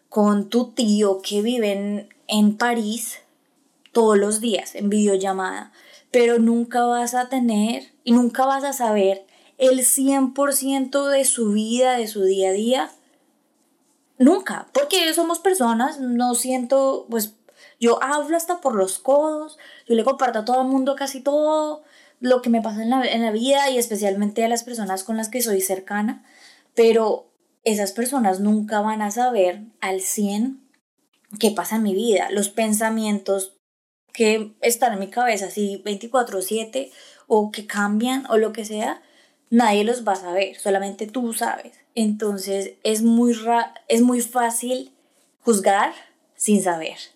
[0.09, 3.19] con tu tío que vive en, en París
[3.91, 5.71] todos los días en videollamada,
[6.11, 9.25] pero nunca vas a tener y nunca vas a saber
[9.57, 12.91] el 100% de su vida, de su día a día.
[14.17, 17.35] Nunca, porque somos personas, no siento, pues
[17.79, 21.83] yo hablo hasta por los codos, yo le comparto a todo el mundo casi todo
[22.19, 25.17] lo que me pasa en la, en la vida y especialmente a las personas con
[25.17, 26.23] las que soy cercana,
[26.73, 27.31] pero
[27.63, 30.61] esas personas nunca van a saber al 100
[31.39, 33.57] qué pasa en mi vida, los pensamientos
[34.13, 36.91] que están en mi cabeza así 24/7
[37.27, 39.01] o que cambian o lo que sea,
[39.49, 41.73] nadie los va a saber, solamente tú sabes.
[41.95, 43.35] Entonces es muy,
[43.87, 44.93] es muy fácil
[45.41, 45.93] juzgar
[46.35, 47.14] sin saber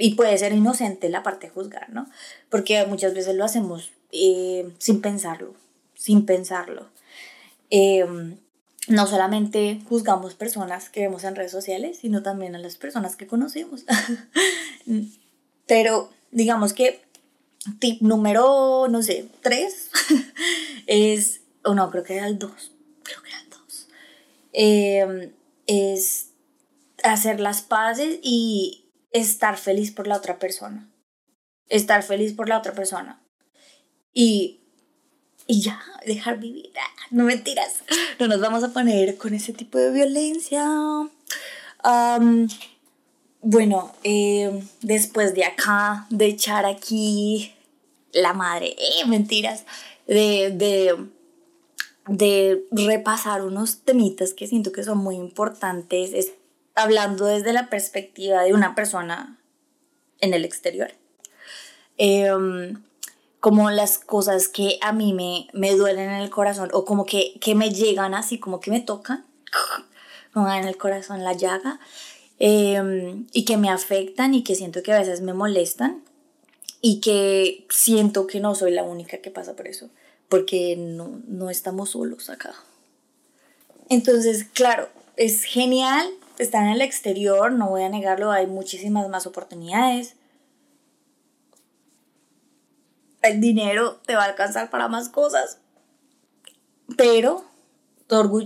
[0.00, 2.08] y puede ser inocente la parte de juzgar, ¿no?
[2.48, 5.54] Porque muchas veces lo hacemos eh, sin pensarlo,
[5.94, 6.88] sin pensarlo.
[7.68, 8.38] Em,
[8.88, 13.26] no solamente juzgamos personas que vemos en redes sociales, sino también a las personas que
[13.26, 13.84] conocemos.
[15.66, 17.02] Pero digamos que
[17.78, 19.90] tip número, no sé, tres
[20.86, 23.88] es, o no, creo que era el dos, creo que era el dos,
[24.54, 25.32] em,
[25.66, 26.28] es
[27.04, 30.88] hacer las paces y estar feliz por la otra persona.
[31.68, 33.22] Estar feliz por la otra persona.
[34.12, 34.60] Y,
[35.46, 36.70] y ya, dejar vivir.
[36.76, 37.82] Ah, no mentiras.
[38.18, 40.66] No nos vamos a poner con ese tipo de violencia.
[43.40, 47.54] bueno, eh, después de acá, de echar aquí
[48.12, 49.64] la madre, eh, mentiras,
[50.06, 50.96] de, de,
[52.08, 56.32] de repasar unos temitas que siento que son muy importantes, es
[56.82, 59.38] hablando desde la perspectiva de una persona
[60.20, 60.92] en el exterior.
[61.96, 62.82] Em,
[63.40, 67.38] como las cosas que a mí me, me duelen en el corazón o como que,
[67.40, 69.24] que me llegan así, como que me tocan,
[70.34, 71.80] en el corazón la llaga.
[72.38, 76.02] em, y que me afectan y que siento que a veces me molestan
[76.80, 79.90] y que siento que no soy la única que pasa por eso,
[80.30, 82.54] porque no, no estamos solos acá.
[83.90, 86.08] Entonces, claro, es genial
[86.42, 90.16] estar en el exterior, no voy a negarlo, hay muchísimas más oportunidades.
[93.22, 95.58] El dinero te va a alcanzar para más cosas,
[96.96, 97.44] pero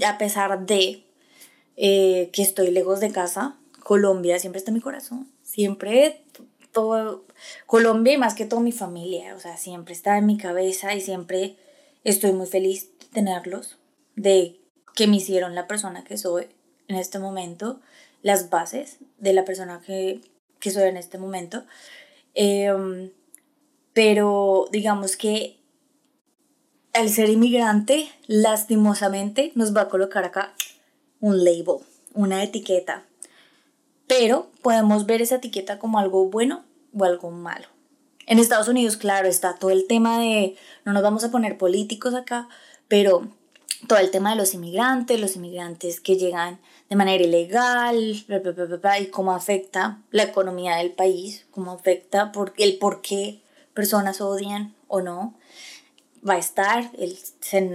[0.07, 1.05] a pesar de
[1.77, 6.25] eh, que estoy lejos de casa, Colombia siempre está en mi corazón, siempre
[6.73, 7.25] todo,
[7.67, 11.01] Colombia y más que todo mi familia, o sea, siempre está en mi cabeza y
[11.01, 11.57] siempre
[12.03, 13.79] estoy muy feliz de tenerlos,
[14.17, 14.61] de
[14.95, 16.49] que me hicieron la persona que soy
[16.89, 17.81] en este momento,
[18.23, 20.21] las bases de la persona que,
[20.61, 21.65] soy en este momento.
[22.35, 23.11] Em,
[23.93, 25.59] pero digamos que
[26.95, 30.55] al ser inmigrante, lastimosamente, nos va a colocar acá
[31.21, 31.79] un label,
[32.15, 33.05] una etiqueta.
[34.07, 36.65] Pero podemos ver esa etiqueta como algo bueno
[36.97, 37.67] o algo malo.
[38.27, 42.15] En Estados Unidos, claro, está todo el tema de, no nos vamos a poner políticos
[42.15, 42.49] acá,
[42.89, 43.29] pero
[43.87, 48.25] todo el tema de los inmigrantes, los inmigrantes que llegan de manera ilegal,
[49.01, 53.41] y cómo afecta la economía del país, cómo afecta por, el por qué
[53.73, 55.35] personas odian o no.
[56.27, 57.19] Va a estar el,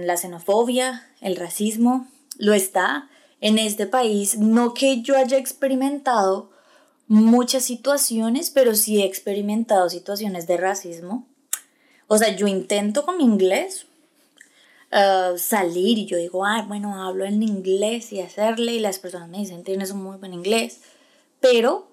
[0.06, 3.08] la xenofobia, el racismo, lo está
[3.40, 4.38] en este país.
[4.38, 6.50] No que yo haya experimentado
[7.06, 11.26] muchas situaciones, pero sí he experimentado situaciones de racismo.
[12.06, 13.86] O sea, yo intento con mi inglés,
[14.92, 19.28] Uh, salir y yo digo, ay, bueno, hablo en inglés y hacerle y las personas
[19.28, 20.80] me dicen, tienes un muy buen inglés,
[21.38, 21.88] pero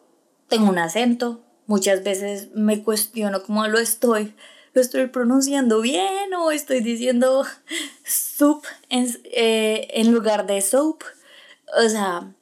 [0.47, 4.33] tengo un acento, muchas veces me cuestiono cómo lo estoy,
[4.73, 7.45] lo estoy pronunciando bien o estoy diciendo
[8.03, 11.03] soup en, eh, en lugar de soap,
[11.77, 12.33] o sea,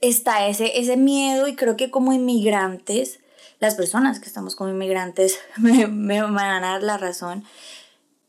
[0.00, 3.20] está ese, ese miedo y creo que como inmigrantes,
[3.60, 7.44] las personas que estamos como inmigrantes me, me van a dar la razón.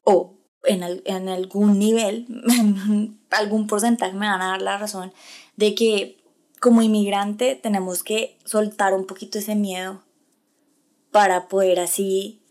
[0.04, 2.28] O en, algún nivel,
[3.30, 5.14] algún porcentaje me van a dar la razón
[5.56, 6.18] de que
[6.60, 10.04] como inmigrante tenemos que soltar un poquito ese miedo
[11.12, 12.42] para poder así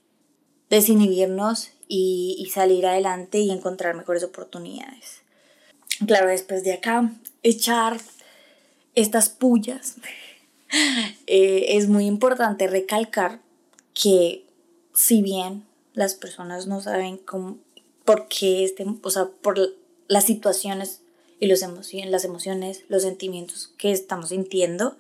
[0.71, 5.23] desinhibirnos y, y salir adelante y encontrar mejores oportunidades.
[6.07, 7.99] Claro, después de acá, echar
[8.95, 9.97] estas pullas,
[11.27, 13.41] eh, es muy importante recalcar
[13.95, 14.45] que
[14.95, 17.59] si bien las personas no saben cómo,
[18.09, 19.61] porque este, o sea, por
[20.07, 21.03] las situaciones
[21.41, 24.97] y los las emociones, los sentimientos que estamos sintiendo,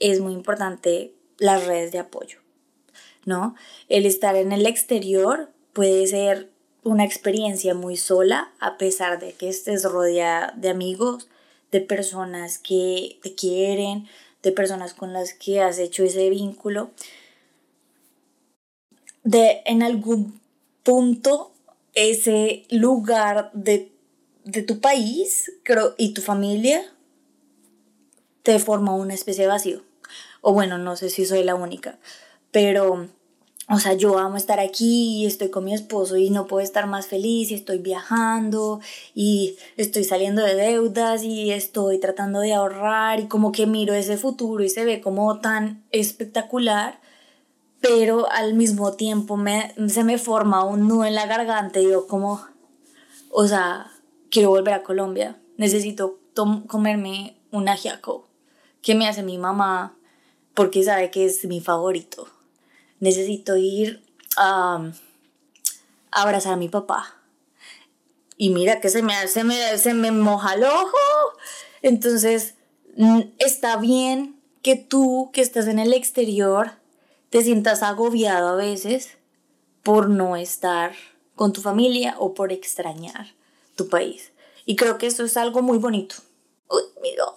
[0.00, 2.38] es muy importante las redes de apoyo,
[3.26, 3.54] ¿no?
[3.90, 6.48] El estar en el exterior puede ser
[6.84, 11.28] una experiencia muy sola, a pesar de que estés rodeada de amigos,
[11.70, 14.08] de personas que te quieren,
[14.42, 16.92] de personas con las que has hecho ese vínculo.
[19.22, 20.40] De en algún
[20.82, 21.52] punto
[21.98, 23.92] ese lugar de,
[24.66, 26.82] tu país creo, y tu familia
[28.42, 29.82] te forma una especie de vacío.
[30.40, 31.98] O bueno, no sé si soy la única,
[32.52, 33.08] pero,
[33.68, 36.86] o sea, yo amo estar aquí y estoy con mi esposo y no puedo estar
[36.86, 38.80] más feliz y estoy viajando
[39.14, 44.16] y estoy saliendo de deudas y estoy tratando de ahorrar y como que miro ese
[44.16, 47.00] futuro y se ve como tan espectacular
[47.80, 52.06] pero al mismo tiempo me, se me forma un nudo en la garganta y yo
[52.06, 52.44] como,
[53.30, 53.90] o sea,
[54.30, 56.18] quiero volver a Colombia, necesito
[56.66, 58.28] comerme un ajiaco
[58.82, 59.96] que me hace mi mamá
[60.54, 62.28] porque sabe que es mi favorito.
[63.00, 64.02] Necesito ir
[64.36, 64.90] a,
[66.10, 67.14] abrazar a mi papá.
[68.36, 70.96] Y mira que se me, se me, se me moja el ojo.
[71.82, 72.54] Entonces,
[73.38, 76.72] está bien que tú que estás en el exterior
[77.30, 79.18] te sientas agobiado a veces
[79.82, 80.92] por no estar
[81.34, 83.28] con tu familia o por extrañar
[83.76, 84.32] tu país.
[84.66, 86.16] Y creo que eso es algo muy bonito.
[86.68, 87.32] Uy, mi Dios.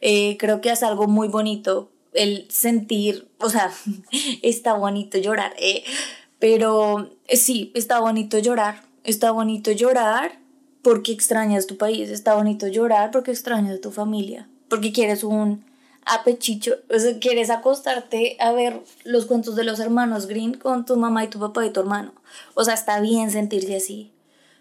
[0.00, 3.72] Eh, creo que es algo muy bonito el sentir, o sea,
[4.42, 5.84] está bonito llorar, eh,
[6.38, 10.38] pero eh, sí, está bonito llorar, está bonito llorar
[10.82, 15.64] porque extrañas tu país, está bonito llorar porque extrañas tu familia, porque quieres un
[16.06, 20.84] a pechicho, o sea, quieres acostarte a ver los cuentos de los hermanos Green con
[20.84, 22.14] tu mamá y tu papá y tu hermano.
[22.54, 24.12] O sea, está bien sentirse así,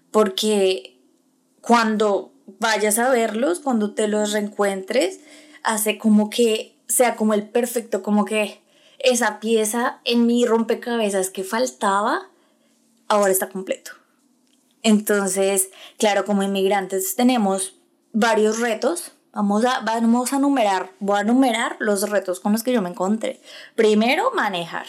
[0.09, 0.99] porque
[1.61, 5.19] cuando vayas a verlos, cuando te los reencuentres,
[5.61, 8.61] hace como que sea como el perfecto, como que
[8.97, 12.27] esa pieza en mi rompecabezas que faltaba,
[13.07, 13.91] ahora está completo.
[14.81, 17.75] Entonces, claro, como inmigrantes tenemos
[18.13, 22.71] varios retos Vamos a, vamos a numerar, voy a numerar los retos con los que
[22.71, 23.41] yo me encontré.
[23.75, 24.85] Primero, manejar.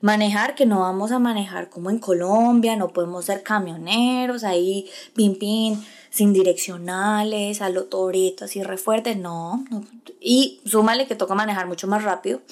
[0.00, 5.38] Manejar que no vamos a manejar como en Colombia, no podemos ser camioneros ahí, pin
[5.38, 9.84] pin, sin direccionales, a lo toreto, así re fuerte, no, no.
[10.20, 12.42] Y súmale que toca manejar mucho más rápido.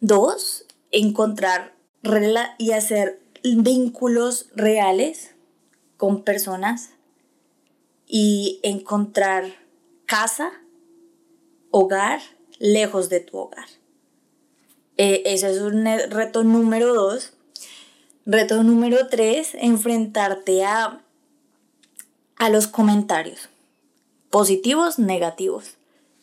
[0.00, 1.74] Dos, encontrar
[2.58, 5.36] y hacer vínculos reales
[5.96, 6.90] con personas
[8.08, 9.59] y encontrar
[10.10, 10.50] casa,
[11.70, 12.20] hogar,
[12.58, 13.68] lejos de tu hogar.
[14.96, 17.34] Eh, ese es un reto número dos.
[18.26, 21.04] Reto número tres, enfrentarte a,
[22.34, 23.50] a los comentarios
[24.30, 25.76] positivos, negativos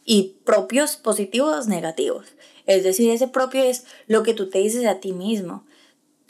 [0.03, 2.25] y propios positivos, negativos.
[2.65, 5.63] Es decir, ese propio es lo que tú te dices a ti mismo.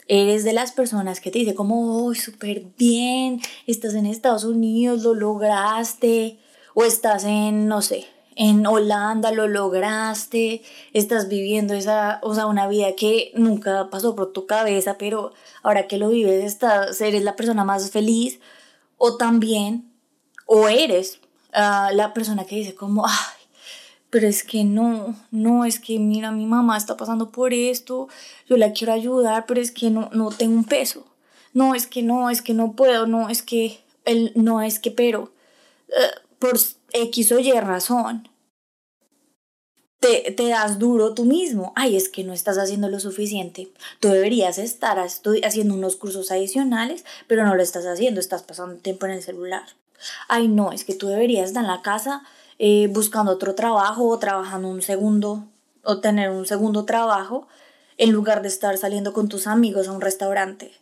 [0.06, 5.02] Eres de las personas que te dice como, oh, súper bien, estás en Estados Unidos,
[5.02, 6.38] lo lograste,
[6.78, 8.06] o estás en, no sé,
[8.36, 10.62] en Holanda, lo lograste,
[10.92, 15.32] estás viviendo esa, o sea, una vida que nunca pasó por tu cabeza, pero
[15.64, 18.38] ahora que lo vives, estás, eres la persona más feliz,
[18.96, 19.90] o también,
[20.46, 21.18] o eres
[21.52, 23.42] ah, la persona que dice como, ay,
[24.08, 28.06] pero es que no, no, es que mira, mi mamá está pasando por esto,
[28.48, 31.04] yo la quiero ayudar, pero es que no, no tengo un peso.
[31.54, 33.80] No, es que no, es que no puedo, no, es que,
[34.36, 35.32] no, es que, pero,
[35.88, 36.58] eh, por
[36.92, 38.28] X o Y razón,
[40.00, 41.72] te, te, das duro tú mismo.
[41.74, 43.72] Ay, es que no estás haciendo lo suficiente.
[44.00, 49.06] Tú deberías estar haciendo unos cursos adicionales, pero no lo estás haciendo, estás pasando tiempo
[49.06, 49.64] en el celular.
[50.28, 52.22] Ay, no, es que tú deberías estar en la casa
[52.58, 55.44] eh, buscando otro trabajo o trabajando un segundo
[55.82, 57.48] o tener un segundo trabajo
[57.96, 60.72] en lugar de estar saliendo con tus amigos a un restaurante.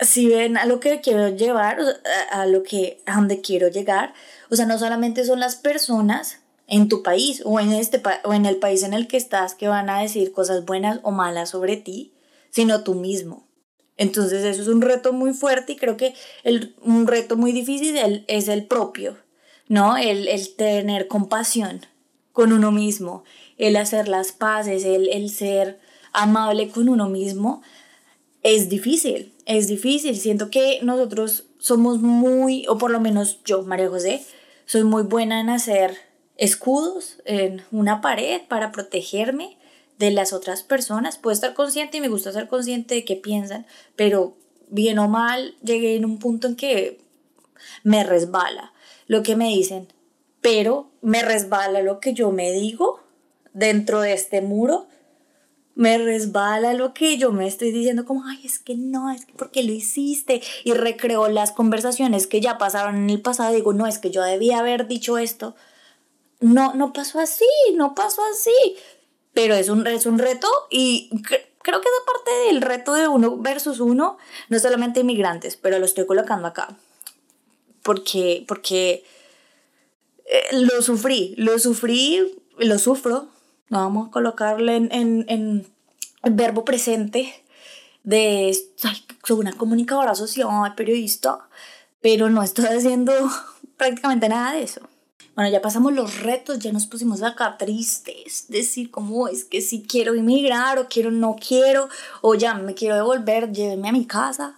[0.00, 1.78] Si ven a lo que quiero llevar,
[2.30, 4.12] a lo que a donde quiero llegar,
[4.50, 8.46] o sea, no solamente son las personas en tu país o en este o en
[8.46, 11.76] el país en el que estás que van a decir cosas buenas o malas sobre
[11.76, 12.14] ti,
[12.50, 13.46] sino tú mismo.
[13.96, 18.24] Entonces eso es un reto muy fuerte y creo que el, un reto muy difícil
[18.26, 19.16] es el propio,
[19.68, 19.96] ¿no?
[19.96, 21.86] El, tener compasión
[22.32, 23.22] con uno mismo,
[23.56, 25.78] el hacer las paces, el, el ser
[26.12, 27.62] amable con uno mismo,
[28.42, 30.16] es difícil, es difícil.
[30.16, 34.24] Siento que nosotros somos muy, o por lo menos yo, María José,
[34.66, 35.96] soy muy buena en hacer
[36.36, 39.56] escudos en una pared para protegerme
[39.98, 41.18] de las otras personas.
[41.18, 43.66] Puedo estar consciente y me gusta ser consciente de qué piensan,
[43.96, 44.36] pero
[44.68, 47.00] bien o mal llegué en un punto en que
[47.82, 48.72] me resbala
[49.06, 49.92] lo que me dicen,
[50.40, 53.00] pero me resbala lo que yo me digo
[53.52, 54.88] dentro de este muro,
[55.74, 59.32] me resbala lo que yo me estoy diciendo como, ay, es que no, es que
[59.34, 63.86] porque lo hiciste y recreo las conversaciones que ya pasaron en el pasado, digo, no,
[63.86, 65.54] es que yo debía haber dicho esto.
[66.40, 67.44] No, no pasó así,
[67.74, 68.76] no pasó así.
[69.32, 73.36] Pero es un, es un reto y creo que es parte del reto de uno
[73.38, 74.18] versus uno,
[74.48, 76.76] no solamente inmigrantes, pero lo estoy colocando acá
[77.84, 79.04] porque, porque
[80.24, 83.28] eh, lo sufrí, lo sufrí, lo sufro,
[83.68, 85.66] no vamos a colocarle en, en, en
[86.22, 87.44] el verbo presente
[88.02, 91.48] de, soy una comunicadora social, periodista,
[92.00, 93.12] pero no estoy haciendo
[93.76, 94.80] prácticamente nada de eso.
[95.34, 99.82] Bueno, ya pasamos los retos, ya nos pusimos acá tristes, decir cómo es que si
[99.82, 101.88] quiero emigrar o quiero no quiero,
[102.20, 104.56] o ya me quiero devolver, lléveme a mi casa.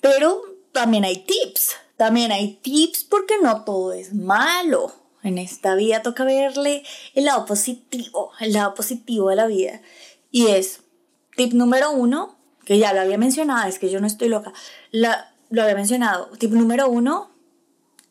[0.00, 0.42] Pero
[0.72, 5.03] también hay tips, también hay tips porque no todo es malo.
[5.24, 9.80] En esta vida toca verle el lado positivo, el lado positivo de la vida.
[10.30, 10.80] Y es
[11.34, 14.52] tip número uno, que ya lo había mencionado, es que yo no estoy loca,
[14.90, 16.28] la, lo había mencionado.
[16.38, 17.30] Tip número uno,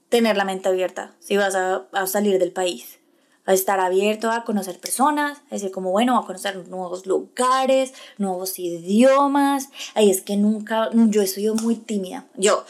[0.09, 2.97] tener la mente abierta si vas a, a salir del país.
[3.45, 8.57] A estar abierto a conocer personas, a decir como, bueno, a conocer nuevos lugares, nuevos
[8.57, 9.69] idiomas.
[9.93, 12.25] Ahí es que nunca, yo he sido muy tímida.
[12.37, 12.65] Yo,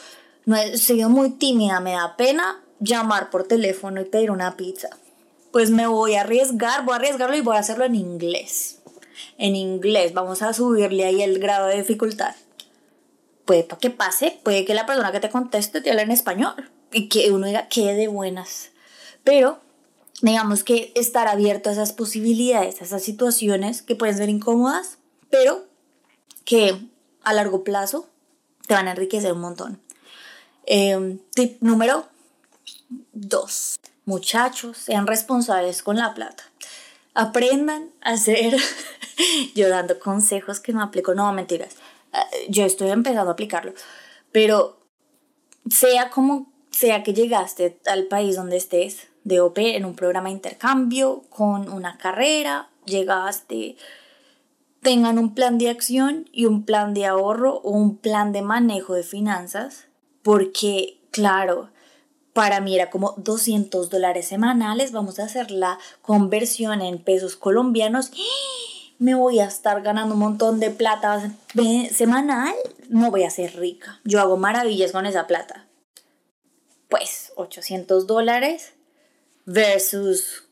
[0.46, 4.90] no he sido muy tímida, me da pena llamar por teléfono y pedir una pizza.
[5.52, 8.80] Pues me voy a arriesgar, voy a arriesgarlo y voy a hacerlo en inglés.
[9.38, 12.36] En inglés, vamos a subirle ahí el grado de dificultad.
[13.46, 17.10] Puede que pase, puede que la persona que te conteste te hable en español y
[17.10, 18.72] que uno diga, qué de buenas.
[19.24, 19.60] Pero
[20.22, 24.98] digamos que estar abierto a esas posibilidades, a esas situaciones que pueden ser incómodas,
[25.30, 25.66] pero
[26.46, 26.80] que
[27.24, 28.08] a largo plazo
[28.68, 29.82] te van a enriquecer un montón.
[30.66, 32.08] Em, tip número
[32.90, 33.80] 2.
[34.06, 36.44] Muchachos, sean responsables con la plata.
[37.14, 38.56] Aprendan a ser,
[39.56, 41.76] yo dando consejos que no aplico, no mentiras,
[42.14, 43.74] eh, yo estoy empezando a aplicarlo,
[44.32, 44.80] pero
[45.70, 50.36] sea como sea que llegaste al país donde estés de OP en un programa de
[50.36, 53.78] intercambio con una carrera, llegaste,
[54.82, 58.96] tengan un plan de acción y un plan de ahorro o un plan de manejo
[58.96, 59.86] de finanzas,
[60.24, 61.70] porque claro,
[62.34, 68.12] para mí era como 200 dólares semanales, vamos a hacer la conversión en pesos colombianos.
[68.98, 71.32] Me voy a estar ganando un montón de plata
[71.92, 72.54] semanal,
[72.90, 74.00] no voy a ser rica.
[74.04, 75.68] Yo hago maravillas con esa plata.
[76.90, 78.74] Pues 800 dólares
[79.46, 80.44] versus,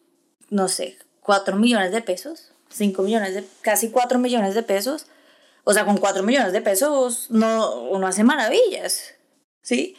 [0.50, 5.08] no sé, 4 millones de pesos, 5 millones de, casi 4 millones de pesos.
[5.64, 9.14] O sea, con 4 millones de pesos no, uno hace maravillas,
[9.62, 9.96] ¿sí?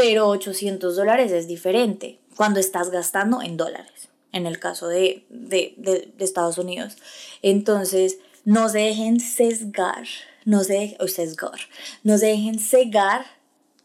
[0.00, 5.74] Pero 800 dólares es diferente cuando estás gastando en dólares, en el caso de, de,
[5.76, 6.96] de, Estados Unidos.
[7.42, 10.06] Entonces, no se dejen sesgar,
[10.46, 11.60] no se, o sesgar,
[12.02, 13.26] no dejen cegar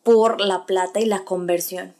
[0.03, 1.93] por la plata y la conversión.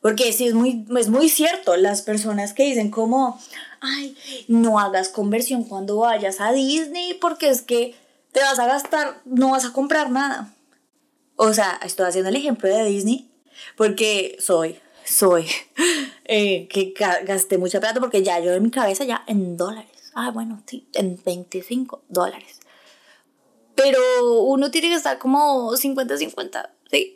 [0.00, 3.40] Porque sí, es muy, es muy cierto, las personas que dicen como,
[3.80, 4.16] ay,
[4.48, 7.94] no hagas conversión cuando vayas a Disney porque es que
[8.32, 10.52] te vas a gastar, no vas a comprar nada.
[11.36, 13.29] O sea, estoy haciendo el ejemplo de Disney
[13.76, 15.46] porque soy, soy,
[16.24, 16.94] eh, que
[17.24, 19.90] gasté mucha plata porque ya yo en mi cabeza ya en dólares.
[20.14, 22.60] Ah, bueno, sí, en 25 dólares.
[23.74, 27.14] Pero uno tiene que estar como 50-50, ¿sí?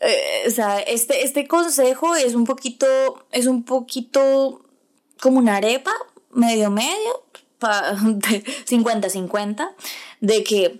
[0.00, 2.86] Eh, o sea, este, este consejo es un poquito,
[3.32, 4.60] es un poquito
[5.20, 5.92] como una arepa,
[6.30, 7.24] medio medio,
[7.60, 9.70] 50-50,
[10.20, 10.78] de que,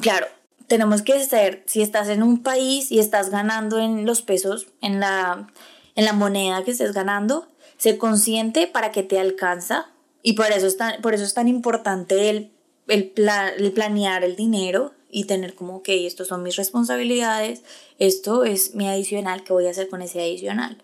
[0.00, 0.26] claro,
[0.66, 5.00] tenemos que ser, si estás en un país y estás ganando en los pesos, en
[5.00, 5.48] la,
[5.94, 9.90] en la moneda que estés ganando, sé consciente para que te alcanza
[10.22, 12.50] y por eso es tan, por eso es tan importante el,
[12.88, 13.12] el,
[13.58, 17.62] el planear el dinero y tener como, ok, estos son mis responsabilidades,
[17.98, 20.78] esto es mi adicional, ¿qué voy a hacer con ese adicional?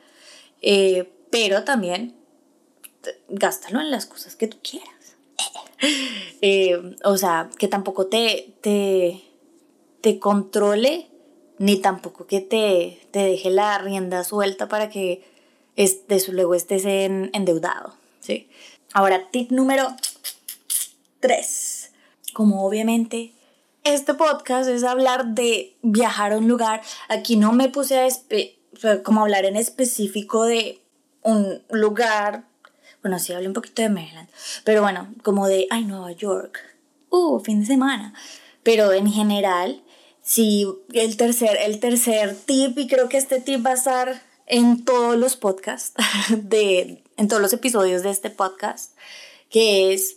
[0.62, 2.14] Eh, pero también
[3.28, 4.88] gástalo en las cosas que tú quieras.
[6.44, 9.22] Eh, o sea, que tampoco te, te,
[10.02, 11.08] te controle,
[11.58, 15.22] ni tampoco que te, te deje la rienda suelta para que
[15.76, 17.94] estés, luego estés en, endeudado.
[18.20, 18.50] ¿sí?
[18.92, 19.96] Ahora, tip número
[21.20, 21.92] 3.
[22.34, 23.32] Como obviamente
[23.84, 26.82] este podcast es hablar de viajar a un lugar.
[27.08, 28.08] Aquí no me puse a
[29.02, 30.80] como hablar en específico de
[31.22, 32.44] un lugar.
[33.02, 34.28] Bueno, sí hablé un poquito de Maryland.
[34.64, 36.58] Pero bueno, como de, ay, Nueva York.
[37.10, 38.14] Uh, fin de semana.
[38.62, 39.82] Pero en general,
[40.22, 44.84] sí, el tercer, el tercer tip, y creo que este tip va a estar en
[44.84, 45.94] todos los podcasts,
[46.30, 48.96] de, en todos los episodios de este podcast,
[49.50, 50.16] que es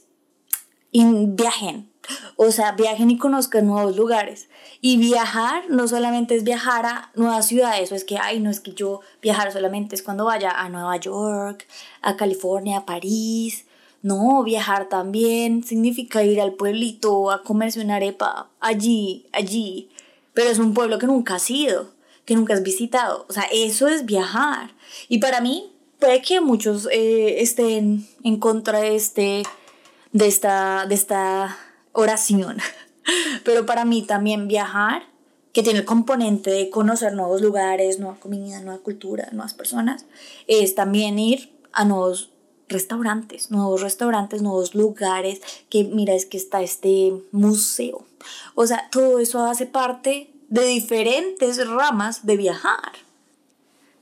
[0.92, 1.90] viajen
[2.36, 4.50] o sea, viajen y conozcan nuevos lugares.
[4.82, 8.60] Y viajar no solamente es viajar a nuevas ciudades, o es que, ay, no es
[8.60, 11.68] que yo viajar solamente es cuando vaya a Nueva York,
[12.02, 13.66] a California, a París.
[14.02, 19.90] No, viajar también significa ir al pueblito a comerse una arepa allí, allí.
[20.36, 23.26] Pero es un pueblo que nunca has ido, que nunca has visitado.
[23.28, 24.76] O sea, eso es viajar.
[25.10, 29.44] Y para mí, puede que muchos eh, estén en contra de, este,
[30.12, 31.58] de, esta, de esta
[31.94, 32.58] oración.
[33.44, 35.04] Pero para mí también viajar,
[35.54, 40.06] que tiene el componente de conocer nuevos lugares, nueva comida, nueva cultura, nuevas personas,
[40.48, 42.32] es también ir a nuevos
[42.68, 48.06] restaurantes, nuevos restaurantes, nuevos lugares, que mira, es que está este museo.
[48.56, 52.94] O sea, todo eso hace parte de diferentes ramas de viajar,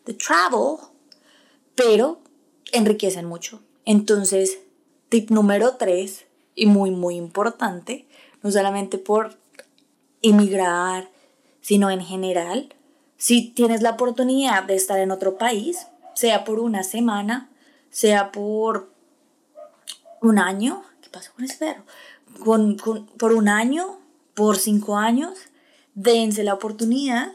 [0.06, 0.78] de travel,
[1.76, 2.20] pero
[2.72, 3.62] enriquecen mucho.
[3.86, 4.60] Entonces,
[5.10, 8.08] tip número tres y muy, muy importante,
[8.42, 9.38] no solamente por
[10.22, 11.10] emigrar,
[11.62, 12.74] sino en general.
[13.18, 17.50] Si tienes la oportunidad de estar en otro país, sea por una semana,
[17.90, 18.92] sea por
[20.22, 21.84] un año, ¿qué pasa con ese perro?
[22.44, 22.78] Con,
[23.18, 24.00] por un año,
[24.34, 25.38] por cinco años,
[25.96, 27.34] dense la oportunidad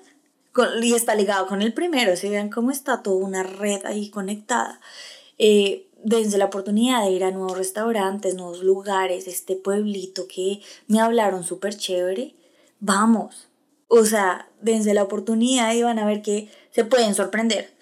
[0.83, 4.81] y está ligado con el primero, si vean cómo está toda una red ahí conectada.
[5.39, 11.01] Eh, dense la oportunidad de ir a nuevos restaurantes, nuevos lugares, este pueblito que me
[11.01, 12.35] hablaron súper chévere,
[12.81, 13.49] vamos.
[13.89, 17.73] O sea, dense la oportunidad y van a ver que se pueden sorprender.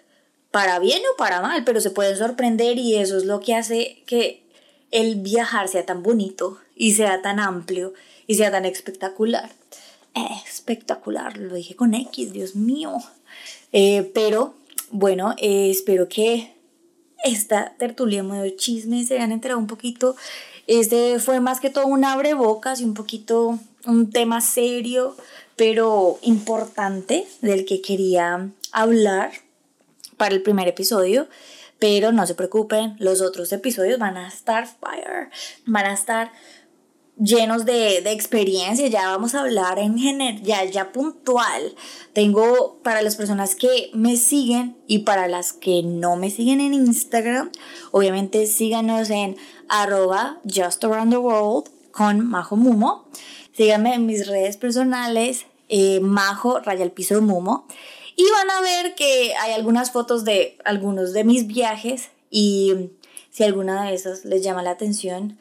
[0.50, 4.02] Para bien o para mal, pero se pueden sorprender y eso es lo que hace
[4.06, 4.46] que
[4.90, 7.92] el viajar sea tan bonito y sea tan amplio
[8.26, 9.50] y sea tan espectacular.
[10.46, 12.92] espectacular, lo dije con X, Dios mío.
[13.72, 14.54] Eh, pero
[14.90, 16.54] bueno, eh, espero que
[17.24, 20.16] esta tertulia de chisme se han enterado un poquito.
[20.66, 25.16] Este fue más que todo un abrebocas y un poquito un tema serio,
[25.54, 29.32] pero importante del que quería hablar.
[30.16, 31.28] para el primer episodio.
[31.78, 35.28] Pero no se preocupen, los otros episodios van a estar fire.
[35.66, 36.32] Van a estar
[37.18, 41.74] llenos de, de, experiencia, ya vamos a hablar en general, ya, ya puntual.
[42.12, 46.74] Tengo para las personas que me siguen y para las que no me siguen en
[46.74, 47.50] Instagram,
[47.90, 49.36] obviamente síganos en
[49.68, 50.84] arroba just
[51.90, 53.08] con Majo Mumo.
[53.56, 57.66] Síganme en mis redes personales, eh, Majo Raya el Piso Mumo.
[58.14, 62.90] Y van a ver que hay algunas fotos de algunos de mis viajes y
[63.30, 65.38] si alguna de esas les llama la atención,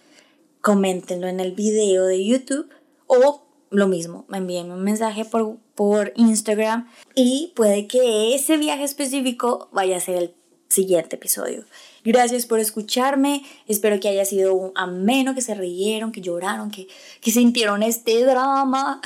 [0.66, 2.68] coméntenlo en el video de YouTube
[3.06, 8.84] o lo mismo, me envíen un mensaje por, por Instagram y puede que ese viaje
[8.84, 10.34] específico vaya a ser el
[10.68, 11.66] siguiente episodio.
[12.04, 16.88] Gracias por escucharme, espero que haya sido un ameno, que se rieron, que lloraron, que,
[17.22, 19.02] que sintieron este drama,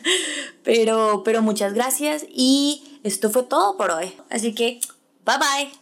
[0.64, 4.12] pero, pero muchas gracias y esto fue todo por hoy.
[4.28, 4.80] Así que,
[5.24, 5.79] bye bye.